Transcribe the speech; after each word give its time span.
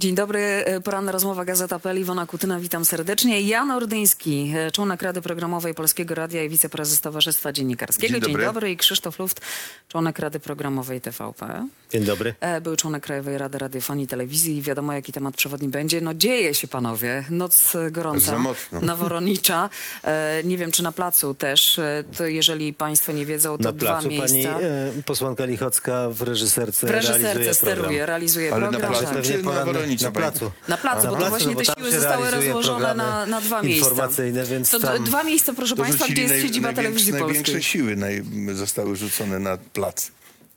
Dzień 0.00 0.14
dobry, 0.14 0.40
e, 0.40 0.80
poranna 0.80 1.12
rozmowa 1.12 1.44
Gazeta.pl, 1.44 1.98
Iwona 2.00 2.26
Kutyna, 2.26 2.60
witam 2.60 2.84
serdecznie. 2.84 3.40
Jan 3.40 3.70
Ordyński, 3.70 4.52
e, 4.56 4.70
członek 4.70 5.02
Rady 5.02 5.22
Programowej 5.22 5.74
Polskiego 5.74 6.14
Radia 6.14 6.44
i 6.44 6.48
wiceprezes 6.48 7.00
Towarzystwa 7.00 7.52
Dziennikarskiego. 7.52 8.20
Dzień 8.20 8.36
dobry. 8.36 8.70
I 8.70 8.76
Krzysztof 8.76 9.18
Luft, 9.18 9.40
członek 9.88 10.18
Rady 10.18 10.40
Programowej 10.40 11.00
TVP. 11.00 11.66
Dzień 11.92 12.04
dobry. 12.04 12.34
E, 12.40 12.60
Był 12.60 12.76
członek 12.76 13.02
Krajowej 13.02 13.38
Rady 13.38 13.58
Radiofonii 13.58 14.04
i 14.04 14.08
Telewizji 14.08 14.62
wiadomo, 14.62 14.92
jaki 14.92 15.12
temat 15.12 15.36
przewodni 15.36 15.68
będzie. 15.68 16.00
No 16.00 16.14
dzieje 16.14 16.54
się, 16.54 16.68
panowie. 16.68 17.24
Noc 17.30 17.72
gorąca. 17.90 18.26
Za 18.26 18.38
mocno. 18.38 18.80
Noworodnicza. 18.90 19.70
E, 20.04 20.40
Nie 20.44 20.56
wiem, 20.58 20.72
czy 20.72 20.82
na 20.82 20.92
placu 20.92 21.34
też. 21.34 21.80
To 22.16 22.26
jeżeli 22.26 22.74
państwo 22.74 23.12
nie 23.12 23.26
wiedzą, 23.26 23.58
to 23.58 23.64
Na 23.64 23.72
dwa 23.72 23.86
placu 23.86 24.08
pani 24.08 24.18
miejsca. 24.18 24.60
e, 24.60 24.92
posłanka 25.06 25.44
Lichocka 25.44 26.08
w 26.10 26.22
reżyserce, 26.22 26.86
W 26.86 26.90
reżyserce 26.90 27.22
realizuje 27.24 27.54
steruje, 27.54 27.76
program. 27.84 28.06
realizuje 28.06 28.52
Ale 28.54 28.60
na 28.70 28.78
program. 28.78 28.92
placu 28.92 29.14
Pewnie 29.14 29.36
na 29.42 29.89
na 30.02 30.10
placu. 30.10 30.50
Na 30.68 30.76
placu, 30.76 31.04
Na 31.04 31.10
bo 31.10 31.16
to 31.16 31.28
właśnie 31.28 31.54
bo 31.54 31.60
te 31.60 31.64
siły 31.64 31.90
zostały 31.92 32.30
rozłożone 32.30 32.94
na, 32.94 33.26
na 33.26 33.40
dwa 33.40 33.62
miejsca. 33.62 34.08
Więc 34.50 34.70
To 34.70 34.98
dwa 34.98 35.24
miejsca, 35.24 35.52
proszę 35.52 35.76
państwa, 35.76 36.06
gdzie 36.08 36.22
jest 36.22 36.34
siedziba 36.42 36.68
największe- 36.68 36.76
telewizji 36.76 37.12
Największe 37.12 37.62
siły 37.62 37.96
naj, 37.96 38.22
zostały 38.54 38.96
rzucone 38.96 39.38
na 39.38 39.56
plac. 39.56 40.10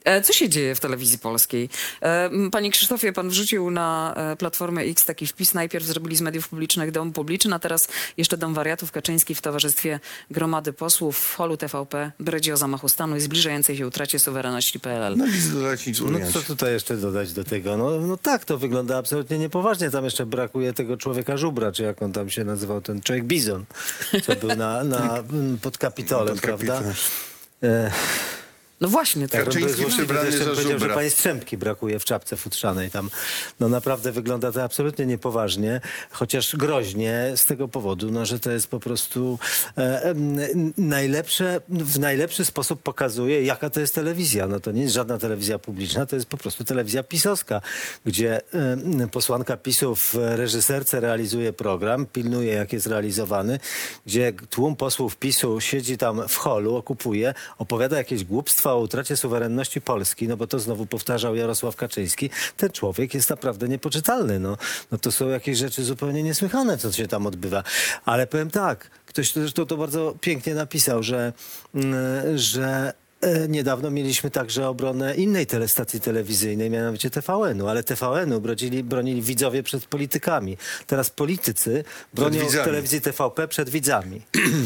E, 0.04 0.22
Co 0.22 0.34
się 0.34 0.50
dzieje 0.50 0.76
w 0.76 0.80
telewizji 0.80 1.20
polskiej? 1.20 1.70
E, 2.02 2.30
Panie 2.52 2.72
Krzysztofie, 2.72 3.14
pan 3.14 3.30
wrzucił 3.30 3.72
na 3.72 4.14
e, 4.18 4.36
Platformę 4.36 4.82
X 4.82 5.06
taki 5.06 5.28
wpis. 5.28 5.54
Najpierw 5.54 5.86
zrobili 5.86 6.16
z 6.16 6.22
mediów 6.22 6.50
publicznych 6.50 6.92
dom 6.92 7.14
publiczny, 7.14 7.56
a 7.56 7.60
teraz 7.60 7.88
jeszcze 8.18 8.38
dom 8.38 8.54
wariatów 8.54 8.92
Kaczyński 8.92 9.36
w 9.36 9.42
towarzystwie 9.42 10.00
gromady 10.32 10.74
posłów 10.74 11.18
w 11.20 11.36
holu 11.36 11.58
TVP 11.58 12.12
bredzi 12.20 12.52
o 12.52 12.58
zamachu 12.58 12.90
stanu 12.90 13.16
i 13.16 13.22
zbliżającej 13.22 13.78
się 13.78 13.88
utracie 13.88 14.20
suwerenności 14.20 14.80
PLL. 14.80 15.18
No 15.18 15.26
No 16.20 16.32
co 16.32 16.42
tutaj 16.42 16.74
jeszcze 16.74 16.98
dodać 16.98 17.34
do 17.34 17.44
tego? 17.44 17.78
No, 17.78 18.00
no 18.00 18.18
tak, 18.18 18.46
to 18.46 18.58
wygląda 18.58 18.98
absolutnie 18.98 19.40
niepoważnie. 19.40 19.90
Tam 19.90 20.04
jeszcze 20.06 20.26
brakuje 20.26 20.74
tego 20.74 20.98
człowieka 20.98 21.38
żubra, 21.38 21.72
czy 21.72 21.84
jak 21.84 22.02
on 22.02 22.12
tam 22.14 22.30
się 22.30 22.44
nazywał, 22.44 22.82
ten 22.82 23.02
człowiek 23.02 23.24
bizon, 23.26 23.66
co 24.23 24.36
był 24.36 24.56
na, 24.56 24.84
na, 24.84 25.17
m, 25.17 25.58
pod 25.62 25.78
Kapitolem, 25.78 26.34
Pod 26.36 26.42
prawda? 26.42 26.73
Kapitolem. 26.73 26.95
E, 28.74 28.84
No 28.84 28.90
właśnie, 28.90 29.28
tak. 29.28 29.44
Był 29.44 29.54
Kaczyński 29.54 29.86
przebrany 29.86 30.32
za 30.32 30.38
powiedział, 30.38 30.56
że 30.56 30.80
żubra. 30.80 30.96
pani 30.96 31.10
Strzemki 31.10 31.58
brakuje 31.58 32.00
w 32.00 32.06
czapce 32.06 32.38
futrzanej 32.38 32.92
tam. 32.92 33.10
No 33.60 33.70
naprawdę 33.70 34.12
wygląda 34.12 34.52
to 34.52 34.64
absolutnie 34.64 35.06
niepoważnie, 35.06 35.82
chociaż 36.12 36.56
groźnie 36.56 37.32
z 37.36 37.46
tego 37.46 37.68
powodu, 37.68 38.12
no, 38.12 38.26
że 38.26 38.40
to 38.40 38.52
jest 38.52 38.68
po 38.68 38.80
prostu 38.80 39.40
e, 39.78 40.02
em, 40.04 40.74
najlepsze, 40.78 41.62
w 41.70 42.00
najlepszy 42.00 42.46
sposób 42.46 42.82
pokazuje, 42.82 43.44
jaka 43.44 43.70
to 43.70 43.80
jest 43.80 43.96
telewizja. 43.96 44.48
No 44.48 44.60
to 44.60 44.72
nie 44.72 44.82
jest 44.82 44.94
żadna 44.94 45.18
telewizja 45.18 45.60
publiczna, 45.60 46.06
to 46.06 46.16
jest 46.16 46.28
po 46.28 46.38
prostu 46.38 46.64
telewizja 46.64 47.04
pisowska, 47.04 47.62
gdzie 48.06 48.42
em, 48.54 49.10
posłanka 49.10 49.58
PiSu 49.58 49.96
w 49.96 50.16
reżyserce 50.16 51.00
realizuje 51.00 51.54
program, 51.54 52.06
pilnuje 52.06 52.54
jak 52.54 52.74
jest 52.74 52.88
realizowany, 52.88 53.60
gdzie 54.06 54.34
tłum 54.50 54.76
posłów 54.76 55.18
PiSu 55.18 55.62
siedzi 55.62 55.98
tam 55.98 56.28
w 56.28 56.36
holu, 56.36 56.76
okupuje, 56.76 57.34
opowiada 57.58 57.98
jakieś 57.98 58.24
głupstwa 58.24 58.62
o 58.72 58.80
utracie 58.80 59.17
suwerenności 59.17 59.81
Polski, 59.81 60.28
no 60.28 60.38
bo 60.38 60.47
to 60.47 60.59
znowu 60.59 60.86
powtarzał 60.86 61.36
Jarosław 61.36 61.75
Kaczyński. 61.75 62.30
Ten 62.58 62.72
człowiek 62.72 63.14
jest 63.14 63.30
naprawdę 63.30 63.67
niepoczytalny. 63.67 64.39
No, 64.39 64.58
no 64.92 64.97
to 64.97 65.11
są 65.11 65.30
jakieś 65.30 65.58
rzeczy 65.58 65.83
zupełnie 65.83 66.23
niesłychane, 66.23 66.78
co 66.78 66.92
się 66.92 67.08
tam 67.08 67.28
odbywa. 67.28 67.64
Ale 68.05 68.28
powiem 68.28 68.50
tak, 68.50 68.89
ktoś 69.05 69.33
zresztą 69.33 69.66
to 69.66 69.78
bardzo 69.78 70.16
pięknie 70.22 70.55
napisał, 70.55 71.03
że, 71.03 71.33
mm, 71.75 72.38
że 72.38 72.94
e, 73.22 73.47
Niedawno 73.47 73.92
mieliśmy 73.92 74.31
także 74.31 74.67
obronę 74.67 75.16
innej 75.16 75.48
telestacji 75.48 76.02
telewizyjnej, 76.02 76.70
mianowicie 76.70 77.09
TVN-u, 77.09 77.67
ale 77.67 77.83
TVN-u 77.83 78.42
bronili, 78.42 78.83
bronili 78.83 79.22
widzowie 79.22 79.64
przed 79.64 79.86
politykami. 79.86 80.58
Teraz 80.88 81.09
politycy 81.09 81.83
bronią 82.14 82.48
telewizji 82.50 83.02
TVP 83.02 83.48
przed 83.48 83.70
widzami. 83.70 84.22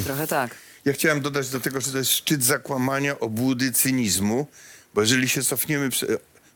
Trochę 0.06 0.28
tak. 0.28 0.67
Ja 0.88 0.94
chciałem 0.94 1.22
dodać 1.22 1.50
do 1.50 1.60
tego, 1.60 1.82
że 1.82 1.92
to 1.92 1.98
jest 1.98 2.12
szczyt 2.12 2.44
zakłamania, 2.44 3.20
obłudy, 3.20 3.72
cynizmu, 3.72 4.48
bo 4.94 5.02
jeżeli 5.02 5.30
się 5.30 5.44
cofniemy... 5.44 5.90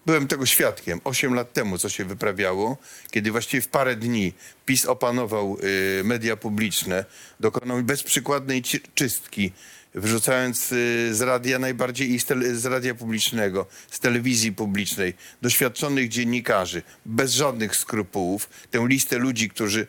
Byłem 0.06 0.28
tego 0.28 0.46
świadkiem 0.46 1.02
8 1.04 1.34
lat 1.34 1.54
temu, 1.54 1.78
co 1.78 1.90
się 1.90 2.06
wyprawiało, 2.06 2.78
kiedy 3.12 3.32
właściwie 3.32 3.62
w 3.62 3.68
parę 3.68 3.96
dni 3.96 4.34
PiS 4.66 4.86
opanował 4.86 5.58
y, 6.00 6.04
media 6.04 6.38
publiczne, 6.38 7.06
dokonał 7.40 7.84
bezprzykładnej 7.84 8.64
czystki, 8.96 9.52
wyrzucając 9.96 10.72
y, 10.72 11.10
z 11.16 11.22
radia 11.22 11.60
najbardziej 11.60 12.12
i 12.12 12.20
z, 12.20 12.26
z 12.54 12.66
radia 12.66 12.96
publicznego, 12.96 13.66
z 13.92 14.00
telewizji 14.00 14.52
publicznej, 14.52 15.14
doświadczonych 15.42 16.10
dziennikarzy, 16.10 16.82
bez 17.06 17.32
żadnych 17.32 17.76
skrupułów, 17.76 18.50
tę 18.72 18.86
listę 18.88 19.18
ludzi, 19.18 19.50
którzy 19.50 19.88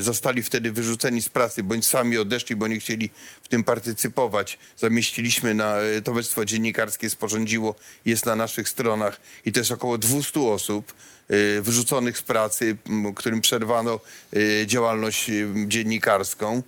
zostali 0.00 0.42
wtedy 0.42 0.72
wyrzuceni 0.72 1.22
z 1.22 1.28
pracy, 1.28 1.62
bądź 1.62 1.86
sami 1.86 2.18
odeszli, 2.18 2.56
bo 2.56 2.68
nie 2.68 2.78
chcieli 2.78 3.10
w 3.42 3.48
tym 3.48 3.64
partycypować. 3.64 4.58
Zamieściliśmy 4.76 5.54
na 5.54 5.82
y, 5.82 6.02
Towarzystwo 6.02 6.44
Dziennikarskie, 6.44 7.10
sporządziło, 7.10 7.74
jest 8.04 8.26
na 8.26 8.36
naszych 8.36 8.68
stronach 8.68 9.20
i 9.44 9.52
jest 9.56 9.70
około 9.72 9.98
200 9.98 10.40
osób 10.40 10.94
y, 11.30 11.62
wyrzuconych 11.62 12.18
z 12.18 12.22
pracy, 12.22 12.76
którym 13.16 13.40
przerwano 13.40 14.00
y, 14.36 14.64
działalność 14.66 15.30
y, 15.30 15.48
dziennikarską 15.66 16.62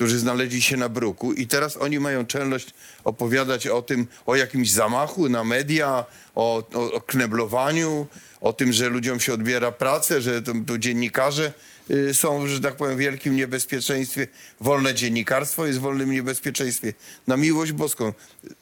którzy 0.00 0.18
znaleźli 0.18 0.62
się 0.62 0.76
na 0.76 0.88
bruku 0.88 1.32
i 1.32 1.46
teraz 1.46 1.76
oni 1.76 2.00
mają 2.00 2.26
czelność 2.26 2.74
opowiadać 3.04 3.66
o 3.66 3.82
tym, 3.82 4.06
o 4.26 4.36
jakimś 4.36 4.70
zamachu 4.70 5.28
na 5.28 5.44
media, 5.44 6.04
o, 6.34 6.62
o, 6.74 6.92
o 6.92 7.00
kneblowaniu, 7.00 8.06
o 8.40 8.52
tym, 8.52 8.72
że 8.72 8.88
ludziom 8.88 9.20
się 9.20 9.34
odbiera 9.34 9.72
pracę, 9.72 10.20
że 10.22 10.42
to, 10.42 10.52
to 10.66 10.78
dziennikarze 10.78 11.52
y, 11.90 12.14
są, 12.14 12.46
że 12.46 12.60
tak 12.60 12.76
powiem, 12.76 12.96
w 12.96 12.98
wielkim 12.98 13.36
niebezpieczeństwie. 13.36 14.28
Wolne 14.60 14.94
dziennikarstwo 14.94 15.66
jest 15.66 15.78
w 15.78 15.82
wolnym 15.82 16.10
niebezpieczeństwie. 16.10 16.94
Na 17.26 17.36
miłość 17.36 17.72
boską. 17.72 18.12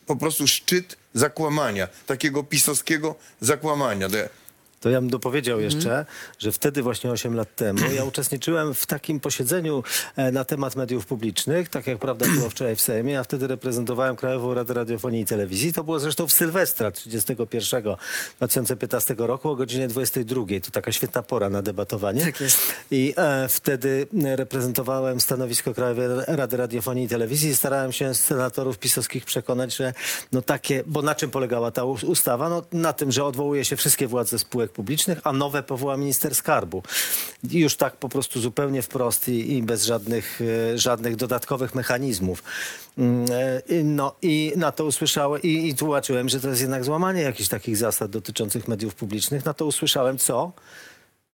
Po 0.06 0.16
prostu 0.16 0.48
szczyt 0.48 0.96
zakłamania, 1.14 1.88
takiego 2.06 2.42
pisowskiego 2.42 3.14
zakłamania. 3.40 4.08
To 4.80 4.90
ja- 4.90 5.00
bym 5.00 5.10
dopowiedział 5.10 5.60
jeszcze, 5.60 6.06
że 6.38 6.52
wtedy 6.52 6.82
właśnie 6.82 7.10
8 7.10 7.34
lat 7.34 7.56
temu 7.56 7.80
ja 7.94 8.04
uczestniczyłem 8.12 8.74
w 8.74 8.86
takim 8.86 9.20
posiedzeniu 9.20 9.82
e, 10.16 10.32
na 10.32 10.44
temat 10.44 10.76
mediów 10.76 11.06
publicznych, 11.06 11.68
tak 11.68 11.86
jak 11.86 11.98
prawda 11.98 12.26
było 12.36 12.50
wczoraj 12.50 12.76
w 12.76 12.80
Sejmie. 12.80 13.12
Ja 13.12 13.24
wtedy 13.24 13.46
reprezentowałem 13.46 14.16
Krajową 14.16 14.54
Radę 14.54 14.74
Radiofonii 14.74 15.22
i 15.22 15.26
Telewizji. 15.26 15.72
To 15.72 15.84
było 15.84 16.00
zresztą 16.00 16.26
w 16.26 16.32
Sylwestra 16.32 16.90
31 16.90 17.82
2015 18.36 19.14
roku 19.18 19.50
o 19.50 19.56
godzinie 19.56 19.88
22. 19.88 20.42
To 20.64 20.70
taka 20.70 20.92
świetna 20.92 21.22
pora 21.22 21.50
na 21.50 21.62
debatowanie. 21.62 22.24
Tak 22.24 22.40
jest. 22.40 22.58
I 22.90 23.14
e, 23.16 23.48
wtedy 23.48 24.06
reprezentowałem 24.36 25.20
stanowisko 25.20 25.74
Krajowej 25.74 26.08
Rady 26.26 26.56
Radiofonii 26.56 27.04
i 27.04 27.08
Telewizji 27.08 27.50
i 27.50 27.56
starałem 27.56 27.92
się 27.92 28.14
senatorów 28.14 28.78
pisowskich 28.78 29.24
przekonać, 29.24 29.76
że 29.76 29.92
no 30.32 30.42
takie, 30.42 30.82
bo 30.86 31.02
na 31.02 31.14
czym 31.14 31.30
polegała 31.30 31.70
ta 31.70 31.84
ustawa? 31.84 32.48
No 32.48 32.62
na 32.72 32.92
tym, 32.92 33.12
że 33.12 33.24
odwołuje 33.24 33.64
się 33.64 33.76
wszystkie 33.76 34.06
władze 34.06 34.38
spółek 34.38 34.67
publicznych, 34.70 35.20
a 35.24 35.32
nowe 35.32 35.62
powoła 35.62 35.96
minister 35.96 36.34
skarbu. 36.34 36.82
I 37.50 37.58
już 37.58 37.76
tak 37.76 37.96
po 37.96 38.08
prostu 38.08 38.40
zupełnie 38.40 38.82
wprost 38.82 39.28
i, 39.28 39.52
i 39.52 39.62
bez 39.62 39.84
żadnych, 39.84 40.40
e, 40.74 40.78
żadnych 40.78 41.16
dodatkowych 41.16 41.74
mechanizmów. 41.74 42.42
Mm, 42.98 43.26
e, 43.70 43.82
No 43.84 44.14
i 44.22 44.52
na 44.56 44.72
to 44.72 44.84
usłyszałem 44.84 45.42
i, 45.42 45.68
i 45.68 45.74
tłumaczyłem, 45.74 46.28
że 46.28 46.40
to 46.40 46.48
jest 46.48 46.60
jednak 46.60 46.84
złamanie 46.84 47.22
jakichś 47.22 47.48
takich 47.48 47.76
zasad 47.76 48.10
dotyczących 48.10 48.68
mediów 48.68 48.94
publicznych. 48.94 49.44
Na 49.44 49.54
to 49.54 49.66
usłyszałem 49.66 50.18
co? 50.18 50.52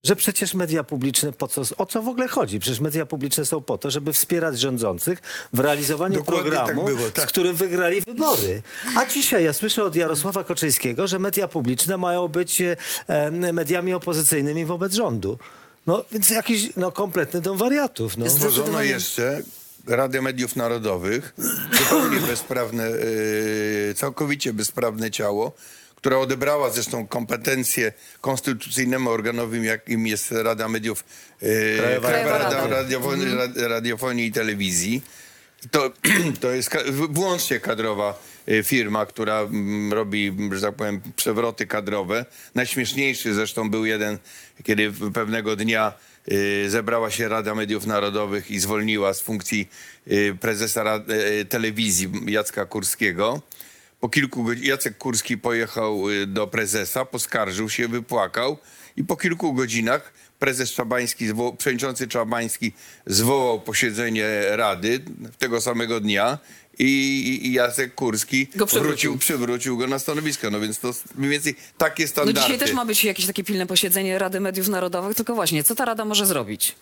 Że 0.05 0.17
przecież 0.17 0.55
media 0.55 0.85
publiczne, 0.85 1.33
po 1.33 1.49
co, 1.49 1.63
o 1.79 1.87
co 1.87 2.03
w 2.03 2.09
ogóle 2.09 2.29
chodzi? 2.29 2.61
Przecież 2.61 2.81
media 2.81 3.07
publiczne 3.07 3.45
są 3.45 3.61
po 3.61 3.79
to, 3.79 3.91
żeby 3.91 4.13
wspierać 4.13 4.61
rządzących 4.61 5.23
w 5.53 5.59
realizowaniu 5.59 6.19
Dokładnie 6.19 6.43
programu, 6.51 6.85
tak 6.85 6.97
było, 6.97 7.11
tak. 7.11 7.25
z 7.25 7.29
którym 7.29 7.57
wygrali 7.57 8.01
wybory. 8.01 8.63
A 8.97 9.07
dzisiaj 9.07 9.45
ja 9.45 9.53
słyszę 9.53 9.85
od 9.85 9.97
Jarosława 9.97 10.45
Koczyńskiego, 10.45 11.07
że 11.07 11.19
media 11.19 11.49
publiczne 11.49 11.97
mają 11.97 12.29
być 12.29 12.61
e, 12.61 12.77
mediami 13.53 13.95
opozycyjnymi 13.95 14.65
wobec 14.65 14.95
rządu. 14.95 15.39
No 15.87 16.05
więc 16.13 16.31
jakiś 16.31 16.77
no, 16.77 16.93
kompletny 16.93 17.41
dom 17.41 17.59
wariatów. 17.59 18.17
No. 18.17 18.25
Jest- 18.25 18.37
Tworzono 18.37 18.55
Zdecydowanie. 18.57 18.89
jeszcze 18.91 19.43
Radę 19.87 20.23
Mediów 20.23 20.57
Narodowych, 20.57 21.35
zupełnie 21.79 22.21
bezprawne, 22.21 22.91
yy, 22.91 23.95
całkowicie 23.95 24.53
bezprawne 24.53 25.11
ciało, 25.11 25.53
która 26.05 26.19
odebrała 26.19 26.71
zresztą 26.71 27.07
kompetencje 27.07 27.93
konstytucyjnemu 28.21 29.11
organowi, 29.11 29.65
jakim 29.67 30.07
jest 30.07 30.33
Rada 30.33 30.69
Mediów, 30.69 31.05
yy, 31.43 31.77
Krajowa 31.79 32.09
Krajowa 32.09 32.39
Rada. 32.39 32.57
Rada 32.57 32.67
Radiofonii, 32.67 33.27
Rad- 33.27 33.69
Radiofonii 33.69 34.27
i 34.27 34.33
Telewizji. 34.33 35.03
To, 35.71 35.93
to 36.41 36.51
jest 36.51 36.77
wyłącznie 37.11 37.61
kadrowa 37.61 38.23
y, 38.49 38.63
firma, 38.63 39.07
która 39.07 39.49
robi, 39.91 40.37
że 40.53 40.61
tak 40.61 40.75
powiem, 40.75 41.01
przewroty 41.17 41.67
kadrowe. 41.67 42.25
Najśmieszniejszy 42.55 43.35
zresztą 43.35 43.71
był 43.71 43.85
jeden, 43.85 44.19
kiedy 44.65 44.93
pewnego 45.15 45.57
dnia 45.57 45.93
y, 46.33 46.71
zebrała 46.71 47.11
się 47.11 47.29
Rada 47.29 47.55
Mediów 47.55 47.87
Narodowych 47.87 48.51
i 48.51 48.61
zwolniła 48.61 49.15
z 49.15 49.21
funkcji 49.21 49.69
prezesa 50.41 51.01
telewizji 51.49 52.11
Jacka 52.27 52.67
Kurskiego. 52.67 53.43
Po 54.05 54.09
kilku 54.09 54.45
godzinach 54.45 54.69
Jacek 54.69 54.99
Kurski 54.99 55.39
pojechał 55.39 56.11
y, 56.11 56.27
do 56.27 56.47
prezesa, 56.47 57.05
poskarżył 57.05 57.71
się, 57.71 57.89
wypłakał 57.89 58.59
i 58.97 59.05
po 59.05 59.17
kilku 59.17 59.53
godzinach 59.55 60.13
prezes 60.39 60.71
Czabański, 60.73 61.25
przewodniczący 61.59 62.09
Czabański 62.09 62.73
zwołał 63.07 63.61
posiedzenie 63.61 64.27
rady 64.51 65.01
tego 65.39 65.61
samego 65.61 66.01
dnia 66.01 66.39
i, 66.79 67.53
Jacek 67.53 67.95
Kurski 67.95 68.47
Go 68.57 68.67
przywrócił. 68.67 69.11
wrócił, 69.13 69.19
przywrócił 69.19 69.79
go 69.79 69.87
na 69.87 69.99
stanowisko. 69.99 70.51
No 70.51 70.61
więc 70.61 70.79
to 70.79 70.91
mniej 71.15 71.31
więcej 71.31 71.55
takie 71.79 72.03
No 72.05 72.09
standardy. 72.09 72.41
dzisiaj 72.41 72.59
też 72.59 72.73
ma 72.73 72.85
być 72.85 73.05
jakieś 73.05 73.27
takie 73.27 73.45
pilne 73.45 73.67
posiedzenie 73.67 74.19
Rady 74.19 74.41
Mediów 74.41 74.69
Narodowych, 74.69 75.17
tylko 75.17 75.35
właśnie, 75.35 75.65
co 75.65 75.75
ta 75.75 75.85
Rada 75.85 76.05
może 76.05 76.27
zrobić? 76.27 76.75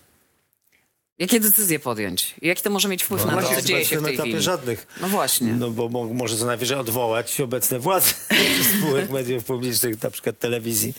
Jakie 1.22 1.40
decyzje 1.40 1.78
podjąć? 1.78 2.34
Jaki 2.42 2.62
to 2.62 2.70
może 2.70 2.88
mieć 2.88 3.02
wpływ 3.02 3.26
na 3.26 3.42
to, 3.42 3.54
co 3.54 3.62
dzieje 3.62 3.84
się 3.84 4.00
w 4.00 4.04
tej 4.04 4.14
etapie 4.14 4.30
chwili? 4.30 4.42
żadnych. 4.44 4.86
No 5.00 5.08
właśnie. 5.08 5.52
No 5.52 5.70
bo 5.70 5.88
mo- 5.88 6.04
może 6.14 6.36
co 6.36 6.46
najwyżej 6.46 6.78
odwołać 6.78 7.40
obecne 7.40 7.78
władze 7.78 8.14
spółek 8.78 9.10
mediów 9.10 9.44
publicznych, 9.44 10.02
na 10.02 10.10
przykład 10.10 10.38
telewizji. 10.38 10.94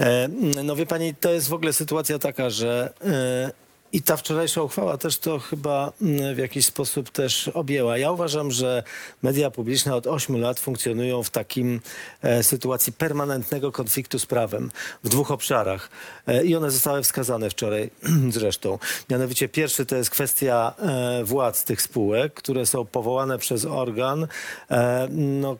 E, 0.00 0.28
no 0.64 0.76
wie 0.76 0.86
pani, 0.86 1.14
to 1.14 1.32
jest 1.32 1.48
w 1.48 1.52
ogóle 1.52 1.72
sytuacja 1.72 2.18
taka, 2.18 2.50
że 2.50 2.92
e, 3.04 3.50
i 3.92 4.02
ta 4.02 4.16
wczorajsza 4.16 4.62
uchwała 4.62 4.98
też 4.98 5.18
to 5.18 5.38
chyba 5.38 5.92
mm, 6.02 6.34
w 6.34 6.38
jakiś 6.38 6.66
sposób 6.66 7.10
też 7.10 7.48
objęła. 7.48 7.98
Ja 7.98 8.10
uważam, 8.10 8.50
że 8.50 8.82
media 9.22 9.50
publiczne 9.50 9.94
od 9.94 10.06
8 10.06 10.40
lat 10.40 10.60
funkcjonują 10.60 11.22
w 11.22 11.30
takim 11.30 11.80
e, 12.22 12.42
sytuacji 12.42 12.92
permanentnego 12.92 13.72
konfliktu 13.72 14.18
z 14.18 14.26
prawem 14.26 14.70
w 15.04 15.08
dwóch 15.08 15.30
obszarach. 15.30 15.90
E, 16.26 16.44
I 16.44 16.56
one 16.56 16.70
zostały 16.70 17.02
wskazane 17.02 17.50
wczoraj 17.50 17.90
zresztą. 18.30 18.78
Mianowicie 19.10 19.48
pierwszy 19.48 19.86
to 19.86 19.96
jest 19.96 20.10
kwestia 20.10 20.74
e, 20.78 21.24
władz 21.24 21.64
tych 21.64 21.82
spółek, 21.82 22.34
które 22.34 22.66
są 22.66 22.84
powołane 22.84 23.38
przez 23.38 23.64
organ 23.64 24.26
e, 24.70 25.08
no, 25.10 25.56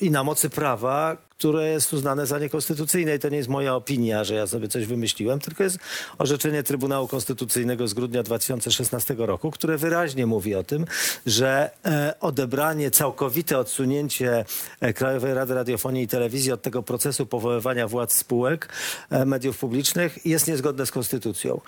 i 0.00 0.10
na 0.10 0.24
mocy 0.24 0.50
prawa, 0.50 1.16
które 1.42 1.68
jest 1.68 1.92
uznane 1.92 2.26
za 2.26 2.38
niekonstytucyjne. 2.38 3.14
I 3.14 3.18
to 3.18 3.28
nie 3.28 3.36
jest 3.36 3.48
moja 3.48 3.74
opinia, 3.74 4.24
że 4.24 4.34
ja 4.34 4.46
sobie 4.46 4.68
coś 4.68 4.86
wymyśliłem, 4.86 5.40
tylko 5.40 5.62
jest 5.62 5.78
orzeczenie 6.18 6.62
Trybunału 6.62 7.08
Konstytucyjnego 7.08 7.88
z 7.88 7.94
grudnia 7.94 8.22
2016 8.22 9.14
roku, 9.18 9.50
które 9.50 9.78
wyraźnie 9.78 10.26
mówi 10.26 10.54
o 10.54 10.62
tym, 10.62 10.86
że 11.26 11.70
e, 11.84 12.14
odebranie, 12.20 12.90
całkowite 12.90 13.58
odsunięcie 13.58 14.44
e, 14.80 14.92
Krajowej 14.92 15.34
Rady 15.34 15.54
Radiofonii 15.54 16.02
i 16.02 16.08
Telewizji 16.08 16.52
od 16.52 16.62
tego 16.62 16.82
procesu 16.82 17.26
powoływania 17.26 17.88
władz 17.88 18.12
spółek 18.12 18.68
e, 19.10 19.24
mediów 19.24 19.58
publicznych 19.58 20.26
jest 20.26 20.48
niezgodne 20.48 20.86
z 20.86 20.90
konstytucją. 20.90 21.60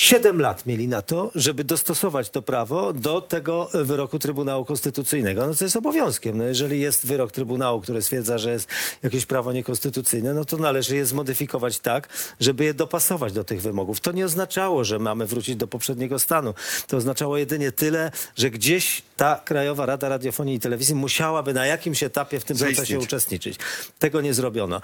Siedem 0.00 0.40
lat 0.40 0.66
mieli 0.66 0.88
na 0.88 1.02
to, 1.02 1.30
żeby 1.34 1.64
dostosować 1.64 2.30
to 2.30 2.42
prawo 2.42 2.92
do 2.92 3.20
tego 3.20 3.68
wyroku 3.74 4.18
Trybunału 4.18 4.64
Konstytucyjnego. 4.64 5.46
No 5.46 5.54
to 5.54 5.64
jest 5.64 5.76
obowiązkiem. 5.76 6.38
No 6.38 6.44
jeżeli 6.44 6.80
jest 6.80 7.06
wyrok 7.06 7.32
Trybunału, 7.32 7.80
który 7.80 8.02
stwierdza, 8.02 8.38
że 8.38 8.50
jest 8.50 8.68
jakieś 9.02 9.26
prawo 9.26 9.52
niekonstytucyjne, 9.52 10.34
no 10.34 10.44
to 10.44 10.56
należy 10.56 10.96
je 10.96 11.06
zmodyfikować 11.06 11.78
tak, 11.78 12.08
żeby 12.40 12.64
je 12.64 12.74
dopasować 12.74 13.32
do 13.32 13.44
tych 13.44 13.62
wymogów. 13.62 14.00
To 14.00 14.12
nie 14.12 14.24
oznaczało, 14.24 14.84
że 14.84 14.98
mamy 14.98 15.26
wrócić 15.26 15.56
do 15.56 15.66
poprzedniego 15.66 16.18
stanu. 16.18 16.54
To 16.86 16.96
oznaczało 16.96 17.38
jedynie 17.38 17.72
tyle, 17.72 18.10
że 18.36 18.50
gdzieś 18.50 19.02
ta 19.16 19.40
Krajowa 19.44 19.86
Rada 19.86 20.08
Radiofonii 20.08 20.54
i 20.56 20.60
Telewizji 20.60 20.94
musiałaby 20.94 21.54
na 21.54 21.66
jakimś 21.66 22.02
etapie 22.02 22.40
w 22.40 22.44
tym 22.44 22.56
procesie 22.56 22.76
Zaistnieć. 22.76 23.04
uczestniczyć. 23.04 23.58
Tego 23.98 24.20
nie 24.20 24.34
zrobiono. 24.34 24.80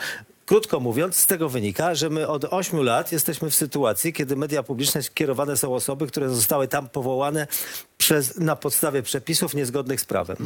Krótko 0.46 0.80
mówiąc, 0.80 1.16
z 1.16 1.26
tego 1.26 1.48
wynika, 1.48 1.94
że 1.94 2.10
my 2.10 2.28
od 2.28 2.44
8 2.44 2.82
lat 2.82 3.12
jesteśmy 3.12 3.50
w 3.50 3.54
sytuacji, 3.54 4.12
kiedy 4.12 4.36
media 4.36 4.62
publiczne 4.62 5.00
kierowane 5.14 5.56
są 5.56 5.74
osoby, 5.74 6.06
które 6.06 6.28
zostały 6.28 6.68
tam 6.68 6.88
powołane 6.88 7.46
przez, 7.98 8.36
na 8.36 8.56
podstawie 8.56 9.02
przepisów 9.02 9.54
niezgodnych 9.54 10.00
z 10.00 10.04
prawem. 10.04 10.36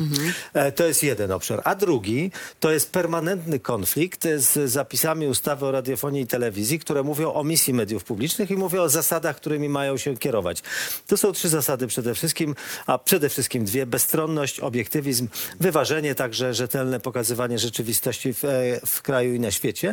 E, 0.54 0.72
to 0.72 0.86
jest 0.86 1.02
jeden 1.02 1.32
obszar. 1.32 1.60
A 1.64 1.74
drugi 1.74 2.30
to 2.60 2.70
jest 2.70 2.92
permanentny 2.92 3.60
konflikt 3.60 4.24
z 4.36 4.70
zapisami 4.70 5.26
ustawy 5.26 5.66
o 5.66 5.70
radiofonii 5.70 6.22
i 6.22 6.26
telewizji, 6.26 6.78
które 6.78 7.02
mówią 7.02 7.32
o 7.32 7.44
misji 7.44 7.74
mediów 7.74 8.04
publicznych 8.04 8.50
i 8.50 8.56
mówią 8.56 8.82
o 8.82 8.88
zasadach, 8.88 9.36
którymi 9.36 9.68
mają 9.68 9.96
się 9.96 10.16
kierować. 10.16 10.62
To 11.06 11.16
są 11.16 11.32
trzy 11.32 11.48
zasady 11.48 11.86
przede 11.86 12.14
wszystkim, 12.14 12.54
a 12.86 12.98
przede 12.98 13.28
wszystkim 13.28 13.64
dwie. 13.64 13.86
Bezstronność, 13.86 14.60
obiektywizm, 14.60 15.28
wyważenie, 15.60 16.14
także 16.14 16.54
rzetelne 16.54 17.00
pokazywanie 17.00 17.58
rzeczywistości 17.58 18.34
w, 18.34 18.44
e, 18.44 18.80
w 18.86 19.02
kraju 19.02 19.34
i 19.34 19.40
na 19.40 19.50
świecie. 19.50 19.85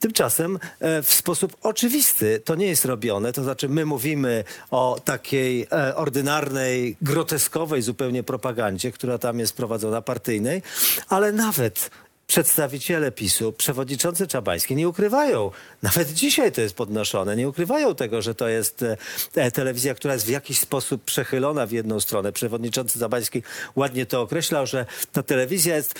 Tymczasem 0.00 0.58
e, 0.80 1.02
w 1.02 1.12
sposób 1.12 1.56
oczywisty 1.62 2.42
to 2.44 2.54
nie 2.54 2.66
jest 2.66 2.84
robione. 2.84 3.32
To 3.32 3.42
znaczy 3.42 3.68
my 3.68 3.86
mówimy 3.86 4.44
o 4.70 5.00
takiej 5.04 5.66
e, 5.72 5.96
ordynarnej, 5.96 6.96
groteskowej 7.02 7.82
zupełnie 7.82 8.22
propagandzie, 8.22 8.92
która 8.92 9.18
tam 9.18 9.38
jest 9.38 9.56
prowadzona 9.56 10.02
partyjnej, 10.02 10.62
ale 11.08 11.32
nawet 11.32 11.90
przedstawiciele 12.34 13.12
PiSu, 13.12 13.52
przewodniczący 13.52 14.26
Czabański 14.26 14.76
nie 14.76 14.88
ukrywają, 14.88 15.50
nawet 15.82 16.12
dzisiaj 16.12 16.52
to 16.52 16.60
jest 16.60 16.74
podnoszone, 16.74 17.36
nie 17.36 17.48
ukrywają 17.48 17.94
tego, 17.94 18.22
że 18.22 18.34
to 18.34 18.48
jest 18.48 18.82
e, 18.82 18.96
e, 19.34 19.50
telewizja, 19.50 19.94
która 19.94 20.14
jest 20.14 20.26
w 20.26 20.28
jakiś 20.28 20.58
sposób 20.58 21.04
przechylona 21.04 21.66
w 21.66 21.72
jedną 21.72 22.00
stronę. 22.00 22.32
Przewodniczący 22.32 22.98
Czabański 22.98 23.42
ładnie 23.76 24.06
to 24.06 24.20
określał, 24.20 24.66
że 24.66 24.86
ta 25.12 25.22
telewizja 25.22 25.76
jest 25.76 25.94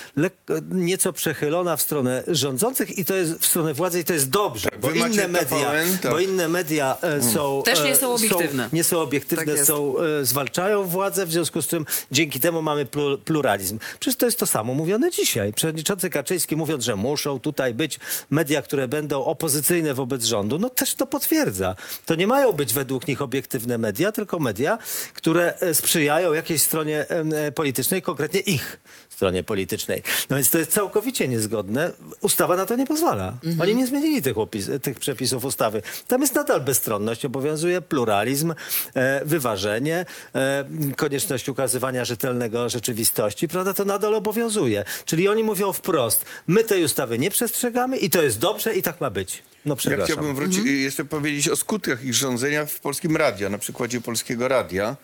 nieco 0.71 1.13
przechylona 1.13 1.77
w 1.77 1.81
stronę 1.81 2.23
rządzących 2.27 2.97
i 2.97 3.05
to 3.05 3.15
jest 3.15 3.33
w 3.33 3.45
stronę 3.45 3.73
władzy 3.73 3.99
i 3.99 4.03
to 4.03 4.13
jest 4.13 4.29
dobrze, 4.29 4.69
bo 4.81 4.87
wy 4.87 4.95
macie 4.95 5.13
inne 5.13 5.27
media, 5.27 5.71
TVN, 5.71 5.97
tak. 5.97 6.11
bo 6.11 6.19
inne 6.19 6.47
media 6.47 6.97
e, 7.01 7.21
są... 7.21 7.61
Też 7.65 7.83
nie 7.83 7.91
e, 7.91 7.95
są 7.95 8.13
obiektywne. 8.13 8.69
nie 8.73 8.83
są 8.83 8.99
obiektywne, 8.99 9.55
Tak 9.55 9.65
są, 9.65 9.95
e, 9.99 10.25
zwalczają 10.25 10.83
władzę, 10.83 11.25
w 11.25 11.31
związku 11.31 11.61
z 11.61 11.67
czym 11.67 11.85
dzięki 12.11 12.39
temu 12.39 12.61
mamy 12.61 12.85
plu- 12.85 13.17
pluralizm. 13.17 13.79
Przecież 13.99 14.17
to 14.17 14.25
jest 14.25 14.39
to 14.39 14.45
samo 14.45 14.73
mówione 14.73 15.11
dzisiaj. 15.11 15.53
Przewodniczący 15.53 16.09
Kaczyński 16.09 16.24
mówiąc, 16.55 16.83
że 16.83 16.95
muszą 16.95 17.39
tutaj 17.39 17.73
być 17.73 17.99
media, 18.29 18.61
które 18.61 18.87
będą 18.87 19.25
opozycyjne 19.25 19.93
wobec 19.93 20.23
rządu, 20.23 20.59
no 20.59 20.69
też 20.69 20.95
to 20.95 21.07
potwierdza. 21.07 21.75
To 22.05 22.15
nie 22.15 22.27
mają 22.27 22.51
być 22.51 22.73
według 22.73 23.07
nich 23.07 23.21
obiektywne 23.21 23.77
media, 23.77 24.11
tylko 24.11 24.39
media, 24.39 24.77
które 25.13 25.59
e, 25.59 25.73
sprzyjają 25.73 26.33
jakiejś 26.33 26.61
stronie 26.61 27.05
e, 27.09 27.51
politycznej, 27.51 28.01
konkretnie 28.01 28.39
ich 28.39 28.79
stronie 29.15 29.43
politycznej. 29.43 30.03
No 30.29 30.35
więc 30.35 30.49
to 30.49 30.57
jest 30.57 30.71
całkowicie 30.71 31.27
niezgodne. 31.27 31.91
Ustawa 32.21 32.55
na 32.55 32.65
to 32.65 32.75
nie 32.75 32.85
pozwala. 32.85 33.33
Oni 33.61 33.75
nie 33.75 33.87
zmienili 33.87 34.21
tych, 34.21 34.37
opis, 34.37 34.69
tych 34.81 34.99
przepisów 34.99 35.45
ustawy. 35.45 35.81
Tam 36.07 36.21
jest 36.21 36.35
nadal 36.35 36.61
bezstronność, 36.61 37.25
obowiązuje 37.25 37.81
pluralizm, 37.81 38.53
e, 38.93 39.25
wyważenie, 39.25 40.05
e, 40.35 40.65
konieczność 40.95 41.49
ukazywania 41.49 42.05
rzetelnego 42.05 42.69
rzeczywistości, 42.69 43.47
prawda? 43.47 43.73
To 43.73 43.85
nadal 43.85 44.15
obowiązuje. 44.15 44.85
Czyli 45.05 45.27
oni 45.27 45.43
mówią 45.43 45.73
wprost, 45.73 46.04
my 46.47 46.63
tej 46.63 46.83
ustawy 46.83 47.19
nie 47.19 47.31
przestrzegamy 47.31 47.97
i 47.97 48.09
to 48.09 48.21
jest 48.21 48.39
dobrze 48.39 48.75
i 48.75 48.81
tak 48.81 49.01
ma 49.01 49.09
być. 49.09 49.43
No 49.65 49.71
Ja 49.71 49.75
przepraszam. 49.75 50.05
chciałbym 50.05 50.35
wrócić, 50.35 50.65
y, 50.65 50.69
jeszcze 50.69 51.05
powiedzieć 51.05 51.49
o 51.49 51.55
skutkach 51.55 52.03
ich 52.03 52.13
rządzenia 52.13 52.65
w 52.65 52.79
polskim 52.79 53.17
radio, 53.17 53.49
na 53.49 53.57
przykładzie 53.57 54.01
polskiego 54.01 54.47
radia, 54.47 54.97